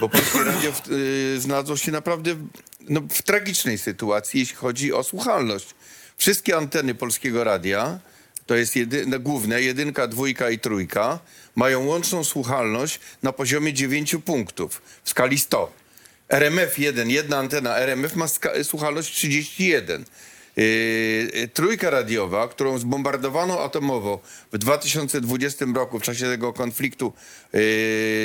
bo 0.00 0.08
polskie 0.08 0.44
radio 0.44 0.72
w, 0.72 0.90
y, 0.90 1.40
znalazło 1.40 1.76
się 1.76 1.92
naprawdę 1.92 2.34
w, 2.34 2.48
no, 2.80 3.00
w 3.10 3.22
tragicznej 3.22 3.78
sytuacji, 3.78 4.40
jeśli 4.40 4.56
chodzi 4.56 4.92
o 4.92 5.02
słuchalność. 5.02 5.74
Wszystkie 6.16 6.56
anteny 6.56 6.94
polskiego 6.94 7.44
radia, 7.44 7.98
to 8.46 8.54
jest 8.54 8.76
jedy, 8.76 9.06
no, 9.06 9.20
główne, 9.20 9.62
jedynka, 9.62 10.06
dwójka 10.06 10.50
i 10.50 10.58
trójka, 10.58 11.18
mają 11.56 11.84
łączną 11.84 12.24
słuchalność 12.24 13.00
na 13.22 13.32
poziomie 13.32 13.72
9 13.72 14.16
punktów 14.24 14.82
w 15.04 15.10
skali 15.10 15.38
100. 15.38 15.83
RMF 16.34 16.78
1, 16.78 17.10
jedna 17.10 17.36
antena 17.36 17.76
RMF 17.76 18.16
ma 18.16 18.26
słuchalność 18.62 19.14
31. 19.14 20.04
Yy, 20.56 21.48
trójka 21.54 21.90
radiowa, 21.90 22.48
którą 22.48 22.78
zbombardowano 22.78 23.60
atomowo 23.60 24.20
w 24.52 24.58
2020 24.58 25.64
roku 25.74 25.98
w 25.98 26.02
czasie 26.02 26.24
tego 26.24 26.52
konfliktu 26.52 27.12
yy, 27.52 27.60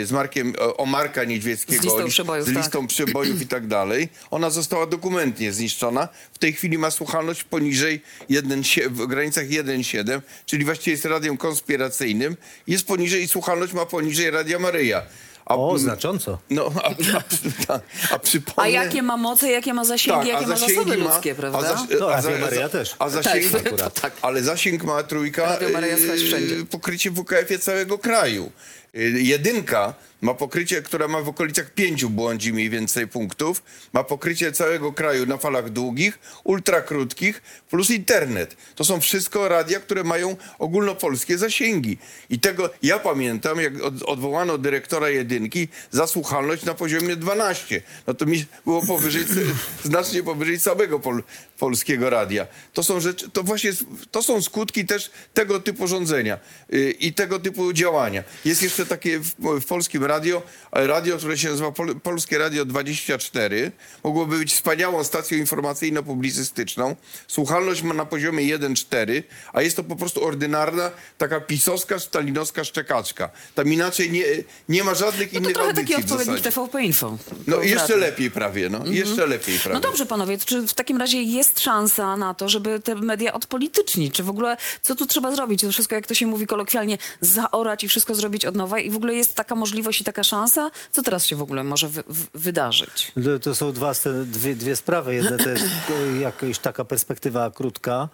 z 0.05 0.11
Markiem, 0.11 0.53
o, 0.77 0.85
Marka 0.85 1.23
Niedźwieckiego, 1.23 1.81
Z 1.81 1.85
listą 1.85 2.07
przebojów, 2.07 2.47
z 2.47 2.53
tak. 2.53 2.63
listą 2.63 2.87
przebojów 2.87 3.41
i 3.41 3.47
tak 3.47 3.67
dalej, 3.67 4.09
ona 4.31 4.49
została 4.49 4.85
dokumentnie 4.85 5.53
zniszczona. 5.53 6.07
W 6.33 6.37
tej 6.37 6.53
chwili 6.53 6.77
ma 6.77 6.91
słuchalność 6.91 7.43
poniżej 7.43 8.01
1, 8.29 8.63
w 8.89 9.07
granicach 9.07 9.47
1,7, 9.47 10.21
czyli 10.45 10.65
właściwie 10.65 10.91
jest 10.91 11.05
radiem 11.05 11.37
konspiracyjnym. 11.37 12.37
Jest 12.67 12.87
poniżej 12.87 13.23
i 13.23 13.27
słuchalność 13.27 13.73
ma 13.73 13.85
poniżej 13.85 14.31
Radia 14.31 14.59
Maryja. 14.59 15.01
A, 15.49 15.55
O, 15.55 15.77
znacząco. 15.77 16.37
no, 16.49 16.71
a, 16.83 16.87
a, 16.87 17.73
a, 17.73 17.79
a 18.15 18.19
przypomnę... 18.19 18.63
A 18.63 18.67
jakie 18.67 19.01
ma 19.01 19.17
moce, 19.17 19.49
jakie 19.51 19.73
ma 19.73 19.85
zasięgi, 19.85 20.27
jakie 20.29 20.47
ma 20.47 20.55
zasoby 20.57 20.95
ludzkie, 20.95 21.35
prawda? 21.35 21.59
A, 21.59 21.61
zas- 21.61 21.99
No, 21.99 22.07
a, 22.07 22.15
Radio 22.15 22.31
za- 22.31 22.37
Maryja 22.37 22.69
też. 22.69 22.95
A 22.99 23.09
zasięg, 23.09 23.51
Tak, 23.51 23.69
to 23.69 23.89
tak. 23.89 24.13
Ale 24.21 24.43
zasięg 24.43 24.83
ma 24.83 25.03
trójka 25.03 25.45
Radio 25.45 25.69
słychać 25.97 26.21
yy, 26.21 26.27
wszędzie. 26.27 26.55
pokrycie 26.65 27.11
w 27.11 27.15
WKF-ie 27.15 27.59
całego 27.59 27.97
kraju. 27.97 28.51
Y, 28.95 29.21
Jedynka 29.21 29.93
ma 30.21 30.33
pokrycie, 30.33 30.81
która 30.81 31.07
ma 31.07 31.21
w 31.21 31.29
okolicach 31.29 31.73
pięciu 31.73 32.09
błądzi 32.09 32.53
mniej 32.53 32.69
więcej 32.69 33.07
punktów. 33.07 33.63
Ma 33.93 34.03
pokrycie 34.03 34.51
całego 34.51 34.93
kraju 34.93 35.25
na 35.25 35.37
falach 35.37 35.69
długich, 35.69 36.19
ultrakrótkich, 36.43 37.41
plus 37.69 37.89
internet. 37.89 38.57
To 38.75 38.83
są 38.83 39.01
wszystko 39.01 39.47
radia, 39.47 39.79
które 39.79 40.03
mają 40.03 40.35
ogólnopolskie 40.59 41.37
zasięgi. 41.37 41.97
I 42.29 42.39
tego 42.39 42.69
ja 42.83 42.99
pamiętam, 42.99 43.61
jak 43.61 43.83
od, 43.83 44.03
odwołano 44.03 44.57
dyrektora 44.57 45.09
jedynki 45.09 45.67
za 45.91 46.07
słuchalność 46.07 46.63
na 46.63 46.73
poziomie 46.73 47.15
12. 47.15 47.81
No 48.07 48.13
to 48.13 48.25
mi 48.25 48.45
było 48.65 48.85
powyżej, 48.85 49.25
znacznie 49.83 50.23
powyżej 50.23 50.59
całego 50.59 50.99
pol, 50.99 51.23
polskiego 51.59 52.09
radia. 52.09 52.47
To 52.73 52.83
są 52.83 52.99
rzeczy, 52.99 53.29
to 53.29 53.43
właśnie 53.43 53.71
to 54.11 54.23
są 54.23 54.41
skutki 54.41 54.85
też 54.85 55.11
tego 55.33 55.59
typu 55.59 55.87
rządzenia 55.87 56.39
y, 56.73 56.91
i 56.91 57.13
tego 57.13 57.39
typu 57.39 57.73
działania. 57.73 58.23
Jest 58.45 58.63
jeszcze 58.63 58.78
takie 58.85 59.19
w, 59.19 59.35
w 59.61 59.65
polskim 59.65 60.05
radio, 60.05 60.41
e, 60.71 60.87
radio, 60.87 61.17
które 61.17 61.37
się 61.37 61.49
nazywa 61.49 61.71
Pol, 61.71 61.99
Polskie 61.99 62.37
Radio 62.37 62.65
24. 62.65 63.71
Mogłoby 64.03 64.37
być 64.39 64.53
wspaniałą 64.53 65.03
stacją 65.03 65.37
informacyjno-publicystyczną. 65.37 66.95
Słuchalność 67.27 67.81
ma 67.81 67.93
na 67.93 68.05
poziomie 68.05 68.57
1,4, 68.57 69.23
a 69.53 69.61
jest 69.61 69.75
to 69.75 69.83
po 69.83 69.95
prostu 69.95 70.25
ordynarna, 70.25 70.91
taka 71.17 71.39
pisowska, 71.41 71.99
stalinowska 71.99 72.63
szczekaczka. 72.63 73.29
Tam 73.55 73.73
inaczej 73.73 74.11
nie, 74.11 74.23
nie 74.69 74.83
ma 74.83 74.95
żadnych 74.95 75.33
No 75.33 75.39
to 75.39 75.43
innych 75.43 75.55
trochę 75.55 75.73
taki 75.73 75.95
odpowiednik. 75.95 76.41
TVP 76.41 76.83
Info. 76.83 77.17
No 77.47 77.61
jeszcze 77.61 77.97
lepiej 77.97 78.31
prawie, 78.31 78.69
no. 78.69 78.85
Jeszcze 78.85 79.25
lepiej 79.25 79.59
prawie. 79.59 79.73
No 79.73 79.79
dobrze, 79.79 80.05
panowie, 80.05 80.37
czy 80.37 80.67
w 80.67 80.73
takim 80.73 80.97
razie 80.97 81.23
jest 81.23 81.59
szansa 81.59 82.17
na 82.17 82.33
to, 82.33 82.49
żeby 82.49 82.79
te 82.79 82.95
media 82.95 83.33
odpolitycznić? 83.33 84.15
Czy 84.15 84.23
w 84.23 84.29
ogóle, 84.29 84.57
co 84.81 84.95
tu 84.95 85.05
trzeba 85.05 85.31
zrobić? 85.35 85.61
To 85.61 85.71
wszystko, 85.71 85.95
jak 85.95 86.07
to 86.07 86.13
się 86.13 86.27
mówi 86.27 86.47
kolokwialnie, 86.47 86.97
zaorać 87.21 87.83
i 87.83 87.87
wszystko 87.87 88.15
zrobić 88.15 88.45
od 88.45 88.55
nowa? 88.55 88.68
I 88.77 88.89
w 88.91 88.95
ogóle 88.95 89.13
jest 89.13 89.35
taka 89.35 89.55
możliwość 89.55 90.01
i 90.01 90.03
taka 90.03 90.23
szansa? 90.23 90.71
Co 90.91 91.03
teraz 91.03 91.25
się 91.25 91.35
w 91.35 91.41
ogóle 91.41 91.63
może 91.63 91.87
wy, 91.89 92.03
wydarzyć? 92.33 93.11
To- 93.23 93.39
To 93.39 93.55
są 93.55 93.71
dwa, 93.73 93.91
dwie, 94.25 94.55
dwie 94.55 94.75
sprawy. 94.75 95.15
Jedna 95.15 95.37
to 95.37 95.49
jest 95.49 95.65
jakaś 96.21 96.59
taka 96.59 96.85
perspektywa 96.85 97.51
krótka, 97.51 98.09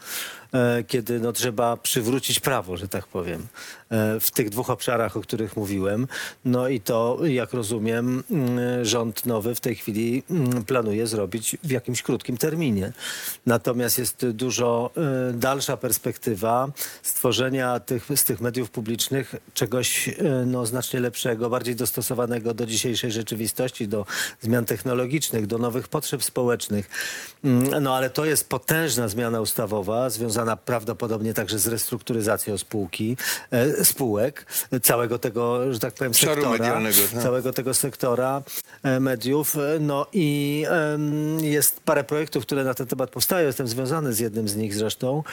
kiedy 0.88 1.20
no, 1.20 1.32
trzeba 1.32 1.78
przywrócić 1.78 2.40
prawo, 2.40 2.78
że 2.78 2.88
tak 2.88 3.08
powiem, 3.08 3.48
e, 3.90 4.20
w 4.20 4.32
tych 4.32 4.50
dwóch 4.50 4.70
obszarach, 4.70 5.18
o 5.18 5.22
których 5.22 5.58
mówiłem. 5.58 6.08
No 6.46 6.68
i 6.68 6.82
to, 6.82 7.18
jak 7.24 7.54
rozumiem, 7.54 8.24
mm, 8.32 8.86
rząd 8.86 9.26
nowy 9.26 9.56
w 9.56 9.60
tej 9.60 9.76
chwili 9.76 10.24
mm, 10.30 10.64
planuje 10.64 11.08
zrobić 11.08 11.58
w 11.64 11.72
jakimś 11.72 12.02
krótkim 12.02 12.38
terminie. 12.38 12.94
Natomiast 13.46 13.98
jest 13.98 14.26
dużo 14.30 14.92
e, 14.98 15.34
dalsza 15.34 15.78
perspektywa 15.78 16.72
stworzenia 17.04 17.80
tych, 17.80 18.08
z 18.16 18.24
tych 18.24 18.42
mediów 18.42 18.70
publicznych 18.70 19.36
czegoś 19.54 20.10
e, 20.10 20.14
no, 20.46 20.66
znacznie 20.66 21.00
lepszego, 21.00 21.50
bardziej 21.50 21.76
dostosowanego 21.76 22.54
do 22.54 22.66
dzisiejszej 22.66 23.12
rzeczywistości, 23.12 23.88
do 23.88 24.06
zmian 24.42 24.66
technologicznych, 24.66 25.48
do 25.48 25.58
nowych 25.58 25.88
potrzeb 25.88 26.24
społecznych. 26.24 26.90
Mm, 27.44 27.84
No 27.84 27.96
ale 27.96 28.10
to 28.10 28.26
jest 28.26 28.50
potężna 28.50 29.08
zmiana 29.08 29.42
ustawowa, 29.42 30.10
związana 30.10 30.35
prawdopodobnie 30.66 31.34
także 31.34 31.60
z 31.60 31.68
restrukturyzacją 31.68 32.58
spółki, 32.58 33.18
e, 33.52 33.86
spółek, 33.86 34.46
całego 34.84 35.20
tego, 35.20 35.74
że 35.74 35.80
tak 35.80 35.94
powiem, 35.94 36.14
sektora, 36.14 36.58
tak. 37.14 37.24
całego 37.24 37.54
tego 37.54 37.74
sektora 37.74 38.44
e, 38.84 39.00
mediów. 39.00 39.56
E, 39.56 39.80
No 39.80 40.08
i 40.14 40.66
jest 41.42 41.80
parę 41.80 42.04
projektów, 42.04 42.46
które 42.46 42.64
na 42.64 42.74
ten 42.74 42.88
temat 42.88 43.10
powstają. 43.10 43.48
Jestem 43.48 43.68
związany 43.68 44.14
z 44.14 44.20
jednym 44.20 44.48
z 44.48 44.56
nich 44.56 44.76
zresztą. 44.76 45.24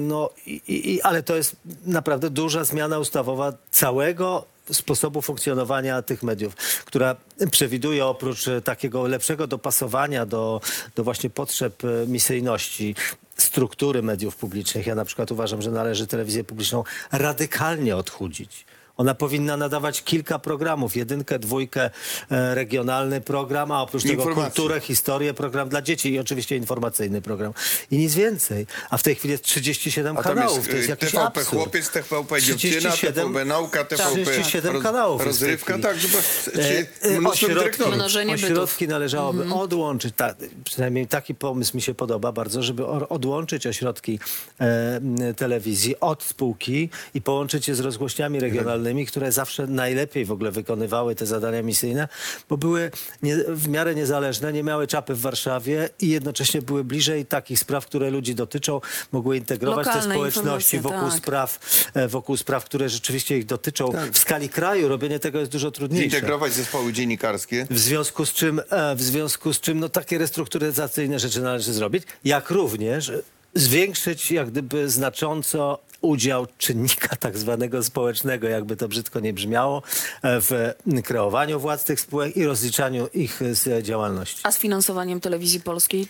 No, 0.00 0.30
i, 0.46 0.60
i, 0.68 1.02
ale 1.02 1.22
to 1.22 1.36
jest 1.36 1.56
naprawdę 1.86 2.30
duża 2.30 2.64
zmiana 2.64 2.98
ustawowa 2.98 3.52
całego 3.70 4.44
sposobu 4.72 5.22
funkcjonowania 5.22 6.02
tych 6.02 6.22
mediów, 6.22 6.56
która 6.84 7.16
przewiduje 7.50 8.06
oprócz 8.06 8.44
takiego 8.64 9.06
lepszego 9.06 9.46
dopasowania 9.46 10.26
do, 10.26 10.60
do 10.94 11.04
właśnie 11.04 11.30
potrzeb 11.30 11.82
misyjności, 12.06 12.94
struktury 13.36 14.02
mediów 14.02 14.36
publicznych. 14.36 14.86
Ja 14.86 14.94
na 14.94 15.04
przykład 15.04 15.32
uważam, 15.32 15.62
że 15.62 15.70
należy 15.70 16.06
telewizję 16.06 16.44
publiczną 16.44 16.84
radykalnie 17.12 17.96
odchudzić. 17.96 18.66
Ona 18.96 19.14
powinna 19.14 19.56
nadawać 19.56 20.02
kilka 20.02 20.38
programów, 20.38 20.96
jedynkę, 20.96 21.38
dwójkę, 21.38 21.90
e, 22.30 22.54
regionalny 22.54 23.20
program, 23.20 23.70
a 23.72 23.82
oprócz 23.82 24.02
tego 24.02 24.14
Informacje. 24.14 24.44
kulturę, 24.50 24.80
historię, 24.80 25.34
program 25.34 25.68
dla 25.68 25.82
dzieci 25.82 26.12
i 26.12 26.18
oczywiście 26.18 26.56
informacyjny 26.56 27.22
program. 27.22 27.52
I 27.90 27.96
nic 27.98 28.14
więcej. 28.14 28.66
A 28.90 28.96
w 28.98 29.02
tej 29.02 29.14
chwili 29.14 29.32
jest 29.32 29.44
37 29.44 30.16
A 30.18 30.22
tam 30.22 30.34
kanałów. 30.34 30.56
jest, 30.56 30.70
to 30.70 30.76
jest 30.76 30.88
y, 30.88 30.90
jakiś 30.90 31.10
TVP 31.10 31.26
absurd. 31.26 31.48
Chłopiec, 31.48 31.90
TVP 31.90 32.40
Dziewczyna, 32.42 32.58
37 32.90 33.14
TVP 33.24 33.44
Nauka, 33.44 33.84
TVP 33.84 34.04
37 34.24 34.82
kanałów 34.82 35.26
jest 35.26 35.38
w 35.38 35.40
tej 35.40 35.50
Rozrywka, 35.50 35.78
tak, 35.78 35.98
żeby 35.98 36.18
E, 36.62 36.86
e, 37.02 37.20
mnóstwo 37.20 37.30
ośrodki, 37.46 37.54
dyrektorów. 37.54 37.94
Mnożenie 37.94 38.34
bytów. 38.34 38.50
ośrodki 38.50 38.88
należałoby 38.88 39.54
odłączyć, 39.54 40.14
ta, 40.16 40.34
przynajmniej 40.64 41.06
taki 41.06 41.34
pomysł 41.34 41.76
mi 41.76 41.82
się 41.82 41.94
podoba 41.94 42.32
bardzo, 42.32 42.62
żeby 42.62 42.86
o- 42.86 43.08
odłączyć 43.08 43.66
ośrodki 43.66 44.18
e, 44.60 44.64
m, 44.96 45.16
telewizji 45.36 46.00
od 46.00 46.22
spółki 46.22 46.88
i 47.14 47.22
połączyć 47.22 47.68
je 47.68 47.74
z 47.74 47.80
rozgłośniami 47.80 48.40
regionalnymi, 48.40 48.81
które 49.06 49.32
zawsze 49.32 49.66
najlepiej 49.66 50.24
w 50.24 50.32
ogóle 50.32 50.50
wykonywały 50.50 51.14
te 51.14 51.26
zadania 51.26 51.62
misyjne, 51.62 52.08
bo 52.48 52.56
były 52.56 52.90
nie, 53.22 53.36
w 53.48 53.68
miarę 53.68 53.94
niezależne, 53.94 54.52
nie 54.52 54.62
miały 54.62 54.86
czapy 54.86 55.14
w 55.14 55.20
Warszawie 55.20 55.88
i 56.00 56.08
jednocześnie 56.08 56.62
były 56.62 56.84
bliżej 56.84 57.26
takich 57.26 57.58
spraw, 57.58 57.86
które 57.86 58.10
ludzi 58.10 58.34
dotyczą, 58.34 58.80
mogły 59.12 59.36
integrować 59.36 59.86
te 59.86 59.94
Lokalne 59.94 60.14
społeczności 60.14 60.76
informacje, 60.76 61.00
wokół 61.00 61.10
tak. 61.10 61.18
spraw, 61.18 61.58
e, 61.94 62.08
wokół 62.08 62.36
spraw, 62.36 62.64
które 62.64 62.88
rzeczywiście 62.88 63.38
ich 63.38 63.46
dotyczą. 63.46 63.92
W 64.12 64.18
skali 64.18 64.48
kraju 64.48 64.88
robienie 64.88 65.18
tego 65.18 65.38
jest 65.38 65.52
dużo 65.52 65.70
trudniejsze. 65.70 66.10
Zintegrować 66.10 66.52
zespoły 66.52 66.92
dziennikarskie. 66.92 67.66
W 67.70 67.78
związku 67.78 68.26
z 68.26 68.32
czym, 68.32 68.60
e, 68.70 68.96
w 68.96 69.02
związku 69.02 69.52
z 69.52 69.60
czym 69.60 69.80
no, 69.80 69.88
takie 69.88 70.18
restrukturyzacyjne 70.18 71.18
rzeczy 71.18 71.40
należy 71.40 71.72
zrobić, 71.72 72.02
jak 72.24 72.50
również 72.50 73.12
zwiększyć 73.54 74.30
jak 74.30 74.50
gdyby 74.50 74.88
znacząco 74.88 75.78
udział 76.02 76.46
czynnika 76.58 77.16
tak 77.16 77.38
zwanego 77.38 77.82
społecznego, 77.82 78.48
jakby 78.48 78.76
to 78.76 78.88
brzydko 78.88 79.20
nie 79.20 79.32
brzmiało, 79.32 79.82
e, 80.22 80.40
w 80.40 80.74
kreowaniu 81.04 81.60
władz 81.60 81.84
tych 81.84 82.00
spółek 82.00 82.36
i 82.36 82.44
rozliczaniu 82.44 83.08
ich 83.14 83.40
z 83.50 83.84
działalności. 83.84 84.40
A 84.42 84.52
z 84.52 84.58
finansowaniem 84.58 85.20
telewizji 85.20 85.60
polskiej? 85.60 86.06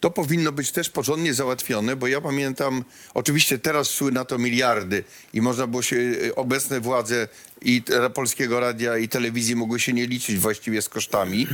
To 0.00 0.10
powinno 0.10 0.52
być 0.52 0.72
też 0.72 0.90
porządnie 0.90 1.34
załatwione, 1.34 1.96
bo 1.96 2.06
ja 2.06 2.20
pamiętam, 2.20 2.84
oczywiście 3.14 3.58
teraz 3.58 3.90
szły 3.90 4.12
na 4.12 4.24
to 4.24 4.38
miliardy 4.38 5.04
i 5.32 5.40
można 5.40 5.66
było 5.66 5.82
się, 5.82 5.96
y, 5.96 6.34
obecne 6.34 6.80
władze 6.80 7.28
i 7.62 7.82
Polskiego 8.14 8.60
Radia 8.60 8.98
i 8.98 9.08
telewizji 9.08 9.56
mogły 9.56 9.80
się 9.80 9.92
nie 9.92 10.06
liczyć 10.06 10.38
właściwie 10.38 10.82
z 10.82 10.88
kosztami. 10.88 11.46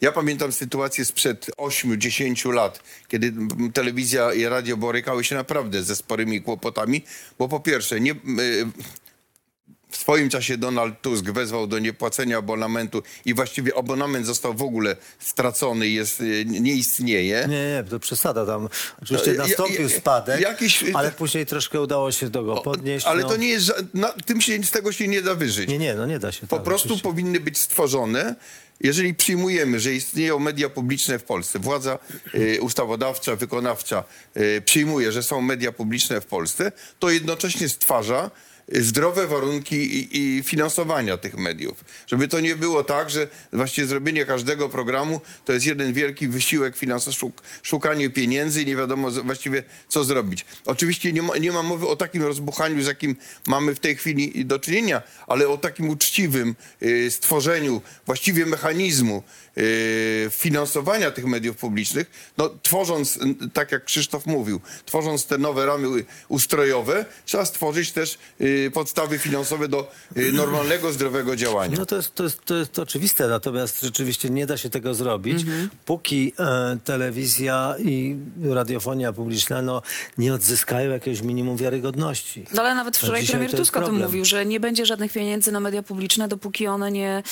Ja 0.00 0.12
pamiętam 0.12 0.52
sytuację 0.52 1.04
sprzed 1.04 1.50
8-10 1.58 2.52
lat, 2.52 2.80
kiedy 3.08 3.32
telewizja 3.72 4.32
i 4.32 4.44
radio 4.44 4.76
borykały 4.76 5.24
się 5.24 5.34
naprawdę 5.34 5.82
ze 5.82 5.96
sporymi 5.96 6.42
kłopotami, 6.42 7.04
bo 7.38 7.48
po 7.48 7.60
pierwsze, 7.60 8.00
nie, 8.00 8.12
y, 8.12 8.16
w 9.90 9.96
swoim 9.96 10.30
czasie 10.30 10.56
Donald 10.56 11.00
Tusk 11.02 11.24
wezwał 11.24 11.66
do 11.66 11.78
niepłacenia 11.78 12.38
abonamentu 12.38 13.02
i 13.24 13.34
właściwie 13.34 13.78
abonament 13.78 14.26
został 14.26 14.54
w 14.54 14.62
ogóle 14.62 14.96
stracony, 15.18 15.88
jest, 15.88 16.20
y, 16.20 16.44
nie 16.46 16.72
istnieje. 16.72 17.46
Nie, 17.48 17.68
nie, 17.68 17.84
to 17.90 18.00
przesada 18.00 18.46
tam. 18.46 18.68
Oczywiście 19.02 19.34
Ja- 19.34 19.38
nastąpił 19.42 19.88
ja- 19.88 19.96
spadek, 19.96 20.40
jakiś- 20.40 20.84
ale 20.94 21.12
później 21.12 21.46
troszkę 21.46 21.80
udało 21.80 22.12
się 22.12 22.30
do 22.30 22.42
go 22.44 22.56
podnieść. 22.56 23.06
Ale 23.06 23.22
no. 23.22 23.28
to 23.28 23.36
nie 23.36 23.48
jest, 23.48 23.72
na, 23.94 24.08
tym 24.12 24.40
się, 24.40 24.64
z 24.64 24.70
tego 24.70 24.92
się 24.92 25.08
nie 25.08 25.22
da 25.22 25.34
wyżyć. 25.34 25.68
Nie, 25.68 25.78
nie, 25.78 25.94
no 25.94 26.06
nie 26.06 26.18
da 26.18 26.32
się. 26.32 26.46
Po 26.46 26.56
tak, 26.56 26.64
prostu 26.64 26.86
oczywiście. 26.86 27.02
powinny 27.08 27.40
być 27.40 27.58
stworzone, 27.58 28.34
jeżeli 28.80 29.14
przyjmujemy, 29.14 29.80
że 29.80 29.94
istnieją 29.94 30.38
media 30.38 30.68
publiczne 30.68 31.18
w 31.18 31.24
Polsce, 31.24 31.58
władza 31.58 31.98
y, 32.34 32.58
ustawodawcza, 32.62 33.36
wykonawcza 33.36 34.04
y, 34.36 34.62
przyjmuje, 34.64 35.12
że 35.12 35.22
są 35.22 35.40
media 35.40 35.72
publiczne 35.72 36.20
w 36.20 36.26
Polsce, 36.26 36.72
to 36.98 37.10
jednocześnie 37.10 37.68
stwarza 37.68 38.26
y, 38.26 38.45
zdrowe 38.72 39.26
warunki 39.26 39.76
i, 39.76 40.18
i 40.18 40.42
finansowania 40.42 41.16
tych 41.16 41.38
mediów. 41.38 41.84
Żeby 42.06 42.28
to 42.28 42.40
nie 42.40 42.56
było 42.56 42.84
tak, 42.84 43.10
że 43.10 43.28
właściwie 43.52 43.86
zrobienie 43.86 44.24
każdego 44.24 44.68
programu 44.68 45.20
to 45.44 45.52
jest 45.52 45.66
jeden 45.66 45.92
wielki 45.92 46.28
wysiłek 46.28 46.76
finansowy, 46.76 47.16
szuk, 47.16 47.42
szukanie 47.62 48.10
pieniędzy 48.10 48.62
i 48.62 48.66
nie 48.66 48.76
wiadomo 48.76 49.10
właściwie 49.10 49.62
co 49.88 50.04
zrobić. 50.04 50.44
Oczywiście 50.64 51.12
nie 51.12 51.22
ma, 51.22 51.36
nie 51.36 51.52
ma 51.52 51.62
mowy 51.62 51.86
o 51.86 51.96
takim 51.96 52.22
rozbuchaniu, 52.22 52.82
z 52.82 52.86
jakim 52.86 53.16
mamy 53.46 53.74
w 53.74 53.80
tej 53.80 53.96
chwili 53.96 54.44
do 54.44 54.58
czynienia, 54.58 55.02
ale 55.26 55.48
o 55.48 55.58
takim 55.58 55.90
uczciwym 55.90 56.54
y, 56.82 57.10
stworzeniu 57.10 57.82
właściwie 58.06 58.46
mechanizmu 58.46 59.22
finansowania 60.30 61.10
tych 61.10 61.24
mediów 61.24 61.56
publicznych, 61.56 62.32
no, 62.38 62.50
tworząc, 62.62 63.18
tak 63.52 63.72
jak 63.72 63.84
Krzysztof 63.84 64.26
mówił, 64.26 64.60
tworząc 64.86 65.26
te 65.26 65.38
nowe 65.38 65.66
ramy 65.66 66.04
ustrojowe, 66.28 67.04
trzeba 67.24 67.44
stworzyć 67.44 67.92
też 67.92 68.18
y, 68.40 68.56
y, 68.66 68.70
podstawy 68.70 69.18
finansowe 69.18 69.68
do 69.68 69.92
y, 70.16 70.32
normalnego, 70.32 70.92
zdrowego 70.92 71.36
działania. 71.36 71.76
No 71.78 71.86
to 71.86 71.96
jest, 71.96 72.14
to, 72.14 72.22
jest, 72.24 72.44
to 72.44 72.56
jest 72.56 72.78
oczywiste, 72.78 73.28
natomiast 73.28 73.82
rzeczywiście 73.82 74.30
nie 74.30 74.46
da 74.46 74.56
się 74.56 74.70
tego 74.70 74.94
zrobić, 74.94 75.44
póki 75.84 76.32
e, 76.38 76.78
telewizja 76.84 77.74
i 77.78 78.16
radiofonia 78.44 79.12
publiczna 79.12 79.62
no, 79.62 79.82
nie 80.18 80.34
odzyskają 80.34 80.90
jakiegoś 80.90 81.22
minimum 81.22 81.56
wiarygodności. 81.56 82.44
No 82.54 82.62
ale 82.62 82.74
nawet 82.74 82.96
wczoraj 82.96 83.26
premier 83.26 83.50
Tusk 83.50 83.76
o 83.76 83.82
tym 83.82 84.02
mówił, 84.02 84.24
że 84.24 84.46
nie 84.46 84.60
będzie 84.60 84.86
żadnych 84.86 85.12
pieniędzy 85.12 85.52
na 85.52 85.60
media 85.60 85.82
publiczne, 85.82 86.28
dopóki 86.28 86.66
one 86.66 86.92
nie, 86.92 87.22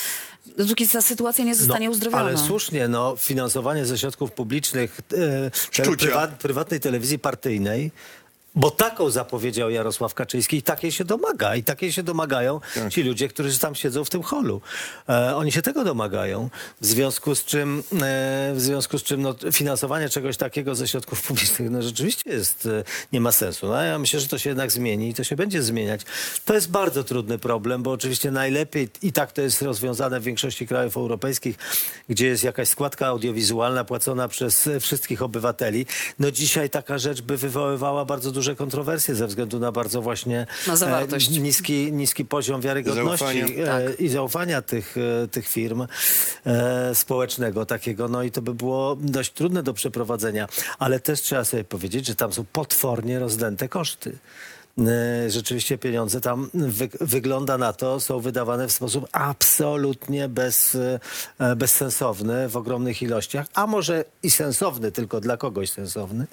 dopóki 0.58 0.88
ta 0.88 1.02
sytuacja 1.02 1.44
nie 1.44 1.54
zostanie 1.54 1.90
uzdrowiona. 1.90 2.22
Ale 2.22 2.38
słusznie, 2.38 2.88
no, 2.88 3.16
finansowanie 3.16 3.86
ze 3.86 3.98
środków 3.98 4.32
publicznych 4.32 5.00
e, 5.00 5.02
te, 5.02 5.50
Szczucia. 5.54 5.96
prywa, 5.96 6.26
prywatnej 6.26 6.80
telewizji 6.80 7.18
partyjnej, 7.18 7.90
bo 8.54 8.70
taką 8.70 9.10
zapowiedział 9.10 9.70
Jarosław 9.70 10.14
Kaczyński 10.14 10.56
i 10.56 10.62
takiej 10.62 10.92
się 10.92 11.04
domaga. 11.04 11.56
I 11.56 11.62
takiej 11.62 11.92
się 11.92 12.02
domagają 12.02 12.60
Tak. 12.74 12.92
ci 12.92 13.02
ludzie, 13.02 13.28
którzy 13.28 13.58
tam 13.58 13.74
siedzą 13.74 14.04
w 14.04 14.10
tym 14.10 14.22
holu. 14.22 14.60
E, 15.08 15.36
oni 15.36 15.52
się 15.52 15.62
tego 15.62 15.84
domagają. 15.84 16.50
W 16.80 16.86
związku 16.86 17.34
z 17.34 17.44
czym, 17.44 17.82
e, 17.92 18.52
w 18.54 18.60
związku 18.60 18.98
z 18.98 19.02
czym 19.02 19.22
no, 19.22 19.34
finansowanie 19.52 20.08
czegoś 20.08 20.36
takiego 20.36 20.74
ze 20.74 20.88
środków 20.88 21.22
publicznych 21.22 21.70
no, 21.70 21.82
rzeczywiście 21.82 22.30
jest, 22.30 22.66
e, 22.66 22.84
nie 23.12 23.20
ma 23.20 23.32
sensu. 23.32 23.66
No, 23.66 23.82
ja 23.82 23.98
myślę, 23.98 24.20
że 24.20 24.28
to 24.28 24.38
się 24.38 24.50
jednak 24.50 24.72
zmieni 24.72 25.08
i 25.08 25.14
to 25.14 25.24
się 25.24 25.36
będzie 25.36 25.62
zmieniać. 25.62 26.00
To 26.44 26.54
jest 26.54 26.70
bardzo 26.70 27.04
trudny 27.04 27.38
problem, 27.38 27.82
bo 27.82 27.90
oczywiście 27.90 28.30
najlepiej 28.30 28.88
i 29.02 29.12
tak 29.12 29.32
to 29.32 29.42
jest 29.42 29.62
rozwiązane 29.62 30.20
w 30.20 30.24
większości 30.24 30.66
krajów 30.66 30.96
europejskich, 30.96 31.56
gdzie 32.08 32.26
jest 32.26 32.44
jakaś 32.44 32.68
składka 32.68 33.06
audiowizualna 33.06 33.84
płacona 33.84 34.28
przez 34.28 34.68
wszystkich 34.80 35.22
obywateli. 35.22 35.86
No 36.18 36.30
dzisiaj 36.30 36.70
taka 36.70 36.98
rzecz 36.98 37.20
by 37.20 37.36
wywoływała 37.36 38.04
bardzo 38.04 38.32
duże 38.44 38.56
kontrowersje 38.56 39.14
ze 39.14 39.26
względu 39.26 39.58
na 39.58 39.72
bardzo 39.72 40.02
właśnie 40.02 40.46
Na 40.66 40.76
zawartość. 40.76 41.36
e, 41.36 41.40
niski, 41.40 41.92
niski 41.92 42.24
poziom 42.24 42.60
wiarygodności 42.60 43.40
Zaufania. 43.40 43.78
e, 43.78 43.94
i 43.94 44.08
zaufania 44.08 44.62
tych, 44.62 44.94
e, 45.24 45.28
tych 45.28 45.48
firm 45.48 45.86
e, 46.46 46.94
społecznego 46.94 47.66
takiego. 47.66 48.08
No 48.08 48.22
i 48.22 48.30
to 48.30 48.42
by 48.42 48.54
było 48.54 48.96
dość 49.00 49.32
trudne 49.32 49.62
do 49.62 49.74
przeprowadzenia. 49.74 50.48
Ale 50.78 51.00
też 51.00 51.20
trzeba 51.22 51.44
sobie 51.44 51.64
powiedzieć, 51.64 52.06
że 52.06 52.14
tam 52.14 52.32
są 52.32 52.44
potwornie 52.52 53.18
rozdęte 53.18 53.68
koszty. 53.68 54.18
E, 54.78 55.30
Rzeczywiście 55.30 55.78
pieniądze 55.78 56.20
tam 56.20 56.50
wy, 56.54 56.88
wygląda 57.00 57.58
na 57.58 57.72
to, 57.72 58.00
są 58.00 58.20
wydawane 58.20 58.68
w 58.68 58.72
sposób 58.72 59.06
absolutnie 59.12 60.28
bez, 60.28 60.74
e, 61.38 61.56
bezsensowny 61.56 62.48
w 62.48 62.56
ogromnych 62.56 63.02
ilościach, 63.02 63.46
a 63.54 63.66
może 63.66 64.04
i 64.22 64.30
sensowny, 64.30 64.92
tylko 64.92 65.20
dla 65.20 65.36
kogoś 65.36 65.70
sensowny. 65.70 66.26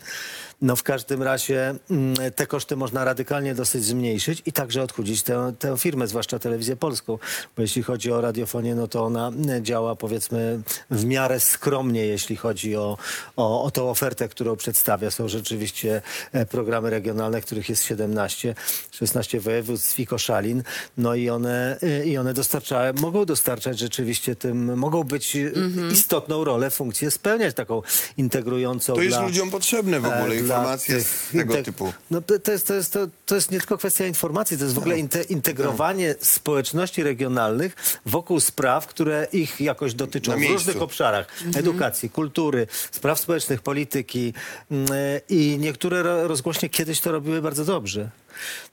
No 0.62 0.76
w 0.76 0.84
każdym 0.84 1.24
razie 1.24 1.76
mm, 1.92 2.16
te 2.36 2.48
koszty 2.48 2.76
można 2.76 3.06
radykalnie 3.06 3.56
dosyć 3.56 3.84
zmniejszyć 3.84 4.42
i 4.46 4.52
także 4.52 4.84
odchudzić 4.84 5.24
tę, 5.24 5.54
tę 5.60 5.78
firmę, 5.78 6.08
zwłaszcza 6.08 6.40
telewizję 6.40 6.76
polską, 6.76 7.18
bo 7.56 7.62
jeśli 7.62 7.84
chodzi 7.84 8.12
o 8.12 8.22
radiofonię, 8.22 8.76
no 8.76 8.88
to 8.88 9.04
ona 9.04 9.28
mm, 9.28 9.66
działa 9.66 9.96
powiedzmy 9.96 10.62
w 10.92 11.06
miarę 11.06 11.40
skromnie, 11.40 12.06
jeśli 12.06 12.36
chodzi 12.36 12.76
o, 12.76 12.98
o, 13.36 13.64
o 13.64 13.72
tą 13.72 13.90
ofertę, 13.90 14.30
którą 14.30 14.56
przedstawia. 14.56 15.12
Są 15.12 15.28
rzeczywiście 15.28 16.02
e, 16.32 16.46
programy 16.46 16.90
regionalne, 16.90 17.42
których 17.42 17.70
jest 17.70 17.84
17, 17.84 18.56
16 18.92 19.40
województw 19.40 20.00
i 20.00 20.08
koszalin, 20.08 20.64
no 20.98 21.16
i 21.16 21.30
one, 21.30 21.78
e, 21.82 22.06
i 22.06 22.18
one 22.18 22.34
dostarczają, 22.34 22.94
mogą 22.94 23.26
dostarczać 23.26 23.80
rzeczywiście 23.80 24.36
tym, 24.36 24.78
mogą 24.78 25.04
być 25.04 25.36
e, 25.36 25.52
istotną 25.94 26.44
rolę, 26.44 26.70
funkcję 26.70 27.12
spełniać 27.12 27.56
taką 27.56 27.82
integrującą 28.18 28.94
To 28.94 29.02
jest 29.02 29.18
dla, 29.18 29.26
ludziom 29.26 29.52
potrzebne 29.52 30.00
w 30.00 30.06
e, 30.06 30.51
dla 30.52 30.58
informacje 30.60 30.96
tych 30.98 31.30
tego 31.32 31.54
integ- 31.54 31.64
typu. 31.64 31.94
No 32.12 32.22
to, 32.22 32.52
jest, 32.52 32.68
to, 32.68 32.74
jest, 32.74 32.94
to, 32.94 33.08
to 33.26 33.36
jest 33.36 33.52
nie 33.52 33.60
tylko 33.60 33.78
kwestia 33.78 34.06
informacji, 34.06 34.58
to 34.58 34.64
jest 34.64 34.76
w 34.76 34.78
ogóle 34.78 35.00
inte, 35.00 35.22
integrowanie 35.24 36.16
społeczności 36.22 37.04
regionalnych 37.04 37.76
wokół 38.06 38.40
spraw, 38.40 38.88
które 38.88 39.28
ich 39.34 39.62
jakoś 39.62 39.94
dotyczą 39.94 40.32
w 40.32 40.36
różnych 40.54 40.82
obszarach. 40.82 41.28
Edukacji, 41.56 42.10
kultury, 42.10 42.68
spraw 42.92 43.20
społecznych, 43.20 43.62
polityki 43.62 44.34
mm, 44.72 44.88
i 45.30 45.58
niektóre 45.60 46.04
ro- 46.04 46.28
rozgłośnie 46.28 46.70
kiedyś 46.70 47.00
to 47.00 47.12
robiły 47.12 47.42
bardzo 47.42 47.66
dobrze. 47.66 48.10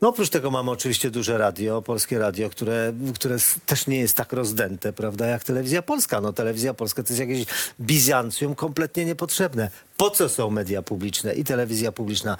No 0.00 0.08
oprócz 0.08 0.28
tego 0.28 0.50
mamy 0.50 0.70
oczywiście 0.70 1.10
duże 1.10 1.38
radio, 1.38 1.82
polskie 1.82 2.18
radio, 2.18 2.50
które, 2.50 2.92
które 3.14 3.36
też 3.66 3.86
nie 3.86 3.98
jest 3.98 4.16
tak 4.16 4.32
rozdęte, 4.32 4.92
prawda, 4.92 5.26
jak 5.26 5.44
telewizja 5.44 5.82
polska. 5.82 6.20
No 6.20 6.32
telewizja 6.32 6.74
polska 6.74 7.02
to 7.02 7.08
jest 7.08 7.20
jakieś 7.20 7.46
Bizancjum 7.80 8.54
kompletnie 8.54 9.04
niepotrzebne. 9.04 9.70
Po 9.96 10.10
co 10.10 10.28
są 10.28 10.50
media 10.50 10.82
publiczne 10.82 11.34
i 11.34 11.44
telewizja 11.44 11.92
publiczna? 11.92 12.36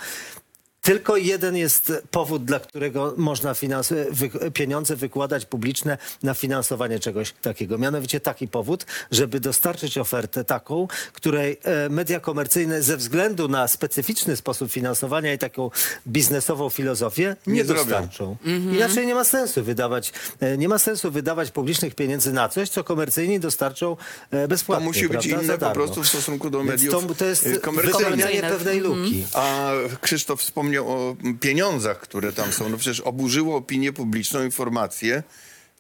Tylko 0.82 1.16
jeden 1.16 1.56
jest 1.56 1.92
powód, 2.10 2.44
dla 2.44 2.60
którego 2.60 3.14
można 3.16 3.52
finans- 3.52 3.94
wy- 4.10 4.50
pieniądze 4.50 4.96
wykładać 4.96 5.46
publiczne 5.46 5.98
na 6.22 6.34
finansowanie 6.34 6.98
czegoś 7.00 7.32
takiego. 7.42 7.78
Mianowicie 7.78 8.20
taki 8.20 8.48
powód, 8.48 8.86
żeby 9.10 9.40
dostarczyć 9.40 9.98
ofertę 9.98 10.44
taką, 10.44 10.88
której 11.12 11.58
e, 11.64 11.88
media 11.88 12.20
komercyjne 12.20 12.82
ze 12.82 12.96
względu 12.96 13.48
na 13.48 13.68
specyficzny 13.68 14.36
sposób 14.36 14.72
finansowania 14.72 15.32
i 15.32 15.38
taką 15.38 15.70
biznesową 16.06 16.70
filozofię 16.70 17.36
nie, 17.46 17.54
Nie 17.54 17.64
dostarczą. 17.64 18.36
Inaczej 18.72 19.06
nie 19.06 19.14
ma 19.14 19.24
sensu 19.24 19.64
wydawać, 19.64 20.12
e, 20.40 20.58
nie 20.58 20.68
ma 20.68 20.78
sensu 20.78 21.10
wydawać 21.10 21.50
publicznych 21.50 21.94
pieniędzy 21.94 22.32
na 22.32 22.48
coś, 22.48 22.68
co 22.68 22.84
komercyjni 22.84 23.40
dostarczą 23.40 23.96
e, 24.30 24.42
To 24.42 24.48
bezpłatnie. 24.48 24.86
musi 24.86 25.08
być 25.08 25.26
inne 25.26 25.58
po 25.58 25.70
prostu 25.70 26.02
w 26.02 26.08
stosunku 26.08 26.50
do 26.50 26.58
Więc 26.58 26.70
mediów 26.70 27.06
to, 27.06 27.14
to 27.14 27.24
jest 27.24 27.48
Komercyjnych. 27.62 28.40
pewnej 28.40 28.80
luki. 28.80 29.24
A 29.34 29.70
Krzysztof 30.00 30.40
wspomniał 30.40 30.67
o 30.76 31.16
pieniądzach, 31.40 32.00
które 32.00 32.32
tam 32.32 32.52
są. 32.52 32.68
No 32.68 32.76
przecież 32.76 33.00
oburzyło 33.00 33.56
opinię 33.56 33.92
publiczną 33.92 34.44
informacje 34.44 35.22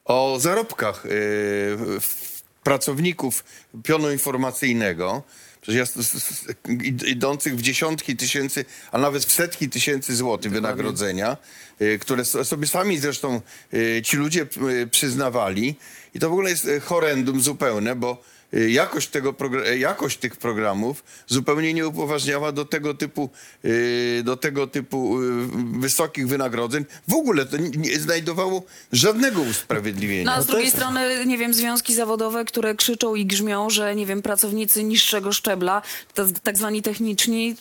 o 0.04 0.36
zarobkach 0.40 1.06
y, 1.06 1.08
w- 2.00 2.42
pracowników 2.62 3.44
pionu 3.84 4.10
informacyjnego. 4.12 5.22
Przecież 5.60 5.88
ja 5.96 6.02
idących 7.06 7.56
w 7.56 7.62
dziesiątki 7.62 8.16
tysięcy, 8.16 8.64
a 8.92 8.98
nawet 8.98 9.24
w 9.24 9.32
setki 9.32 9.68
tysięcy 9.68 10.16
złotych 10.16 10.52
wynagrodzenia, 10.52 11.36
y, 11.82 11.98
które 11.98 12.24
sobie 12.24 12.66
sami 12.66 12.98
zresztą 12.98 13.40
y, 13.74 14.02
ci 14.04 14.16
ludzie 14.16 14.46
y, 14.82 14.86
przyznawali. 14.86 15.76
I 16.14 16.18
to 16.18 16.28
w 16.28 16.32
ogóle 16.32 16.50
jest 16.50 16.66
horrendum 16.82 17.40
zupełne, 17.40 17.94
bo 17.96 18.22
jakość, 18.52 19.08
tego 19.08 19.32
progr- 19.32 19.66
e, 19.66 19.78
jakość 19.78 20.16
tych 20.18 20.36
programów 20.36 21.04
zupełnie 21.26 21.74
nie 21.74 21.86
upoważniała 21.88 22.52
do 22.52 22.64
tego 22.64 22.94
typu, 22.94 23.30
y, 23.64 24.22
do 24.24 24.36
tego 24.36 24.66
typu 24.66 25.22
y, 25.22 25.46
wysokich 25.80 26.28
wynagrodzeń. 26.28 26.84
W 27.08 27.14
ogóle 27.14 27.46
to 27.46 27.56
nie, 27.56 27.98
znajdowało 27.98 28.62
żadnego 28.92 29.40
usprawiedliwienia. 29.42 30.24
No 30.24 30.32
a 30.32 30.42
z 30.42 30.46
to 30.46 30.52
drugiej 30.52 30.64
jest- 30.66 30.76
strony, 30.76 31.26
nie 31.26 31.38
wiem, 31.38 31.54
związki 31.54 31.94
zawodowe, 31.94 32.44
które 32.44 32.74
krzyczą 32.74 33.14
i 33.14 33.26
grzmią, 33.26 33.70
że, 33.70 33.94
nie 33.94 34.06
wiem, 34.06 34.22
pracownicy 34.22 34.84
niższego 34.84 35.32
szczebla, 35.32 35.82
tak 36.42 36.56
zwani 36.58 36.82
techniczni, 36.82 37.56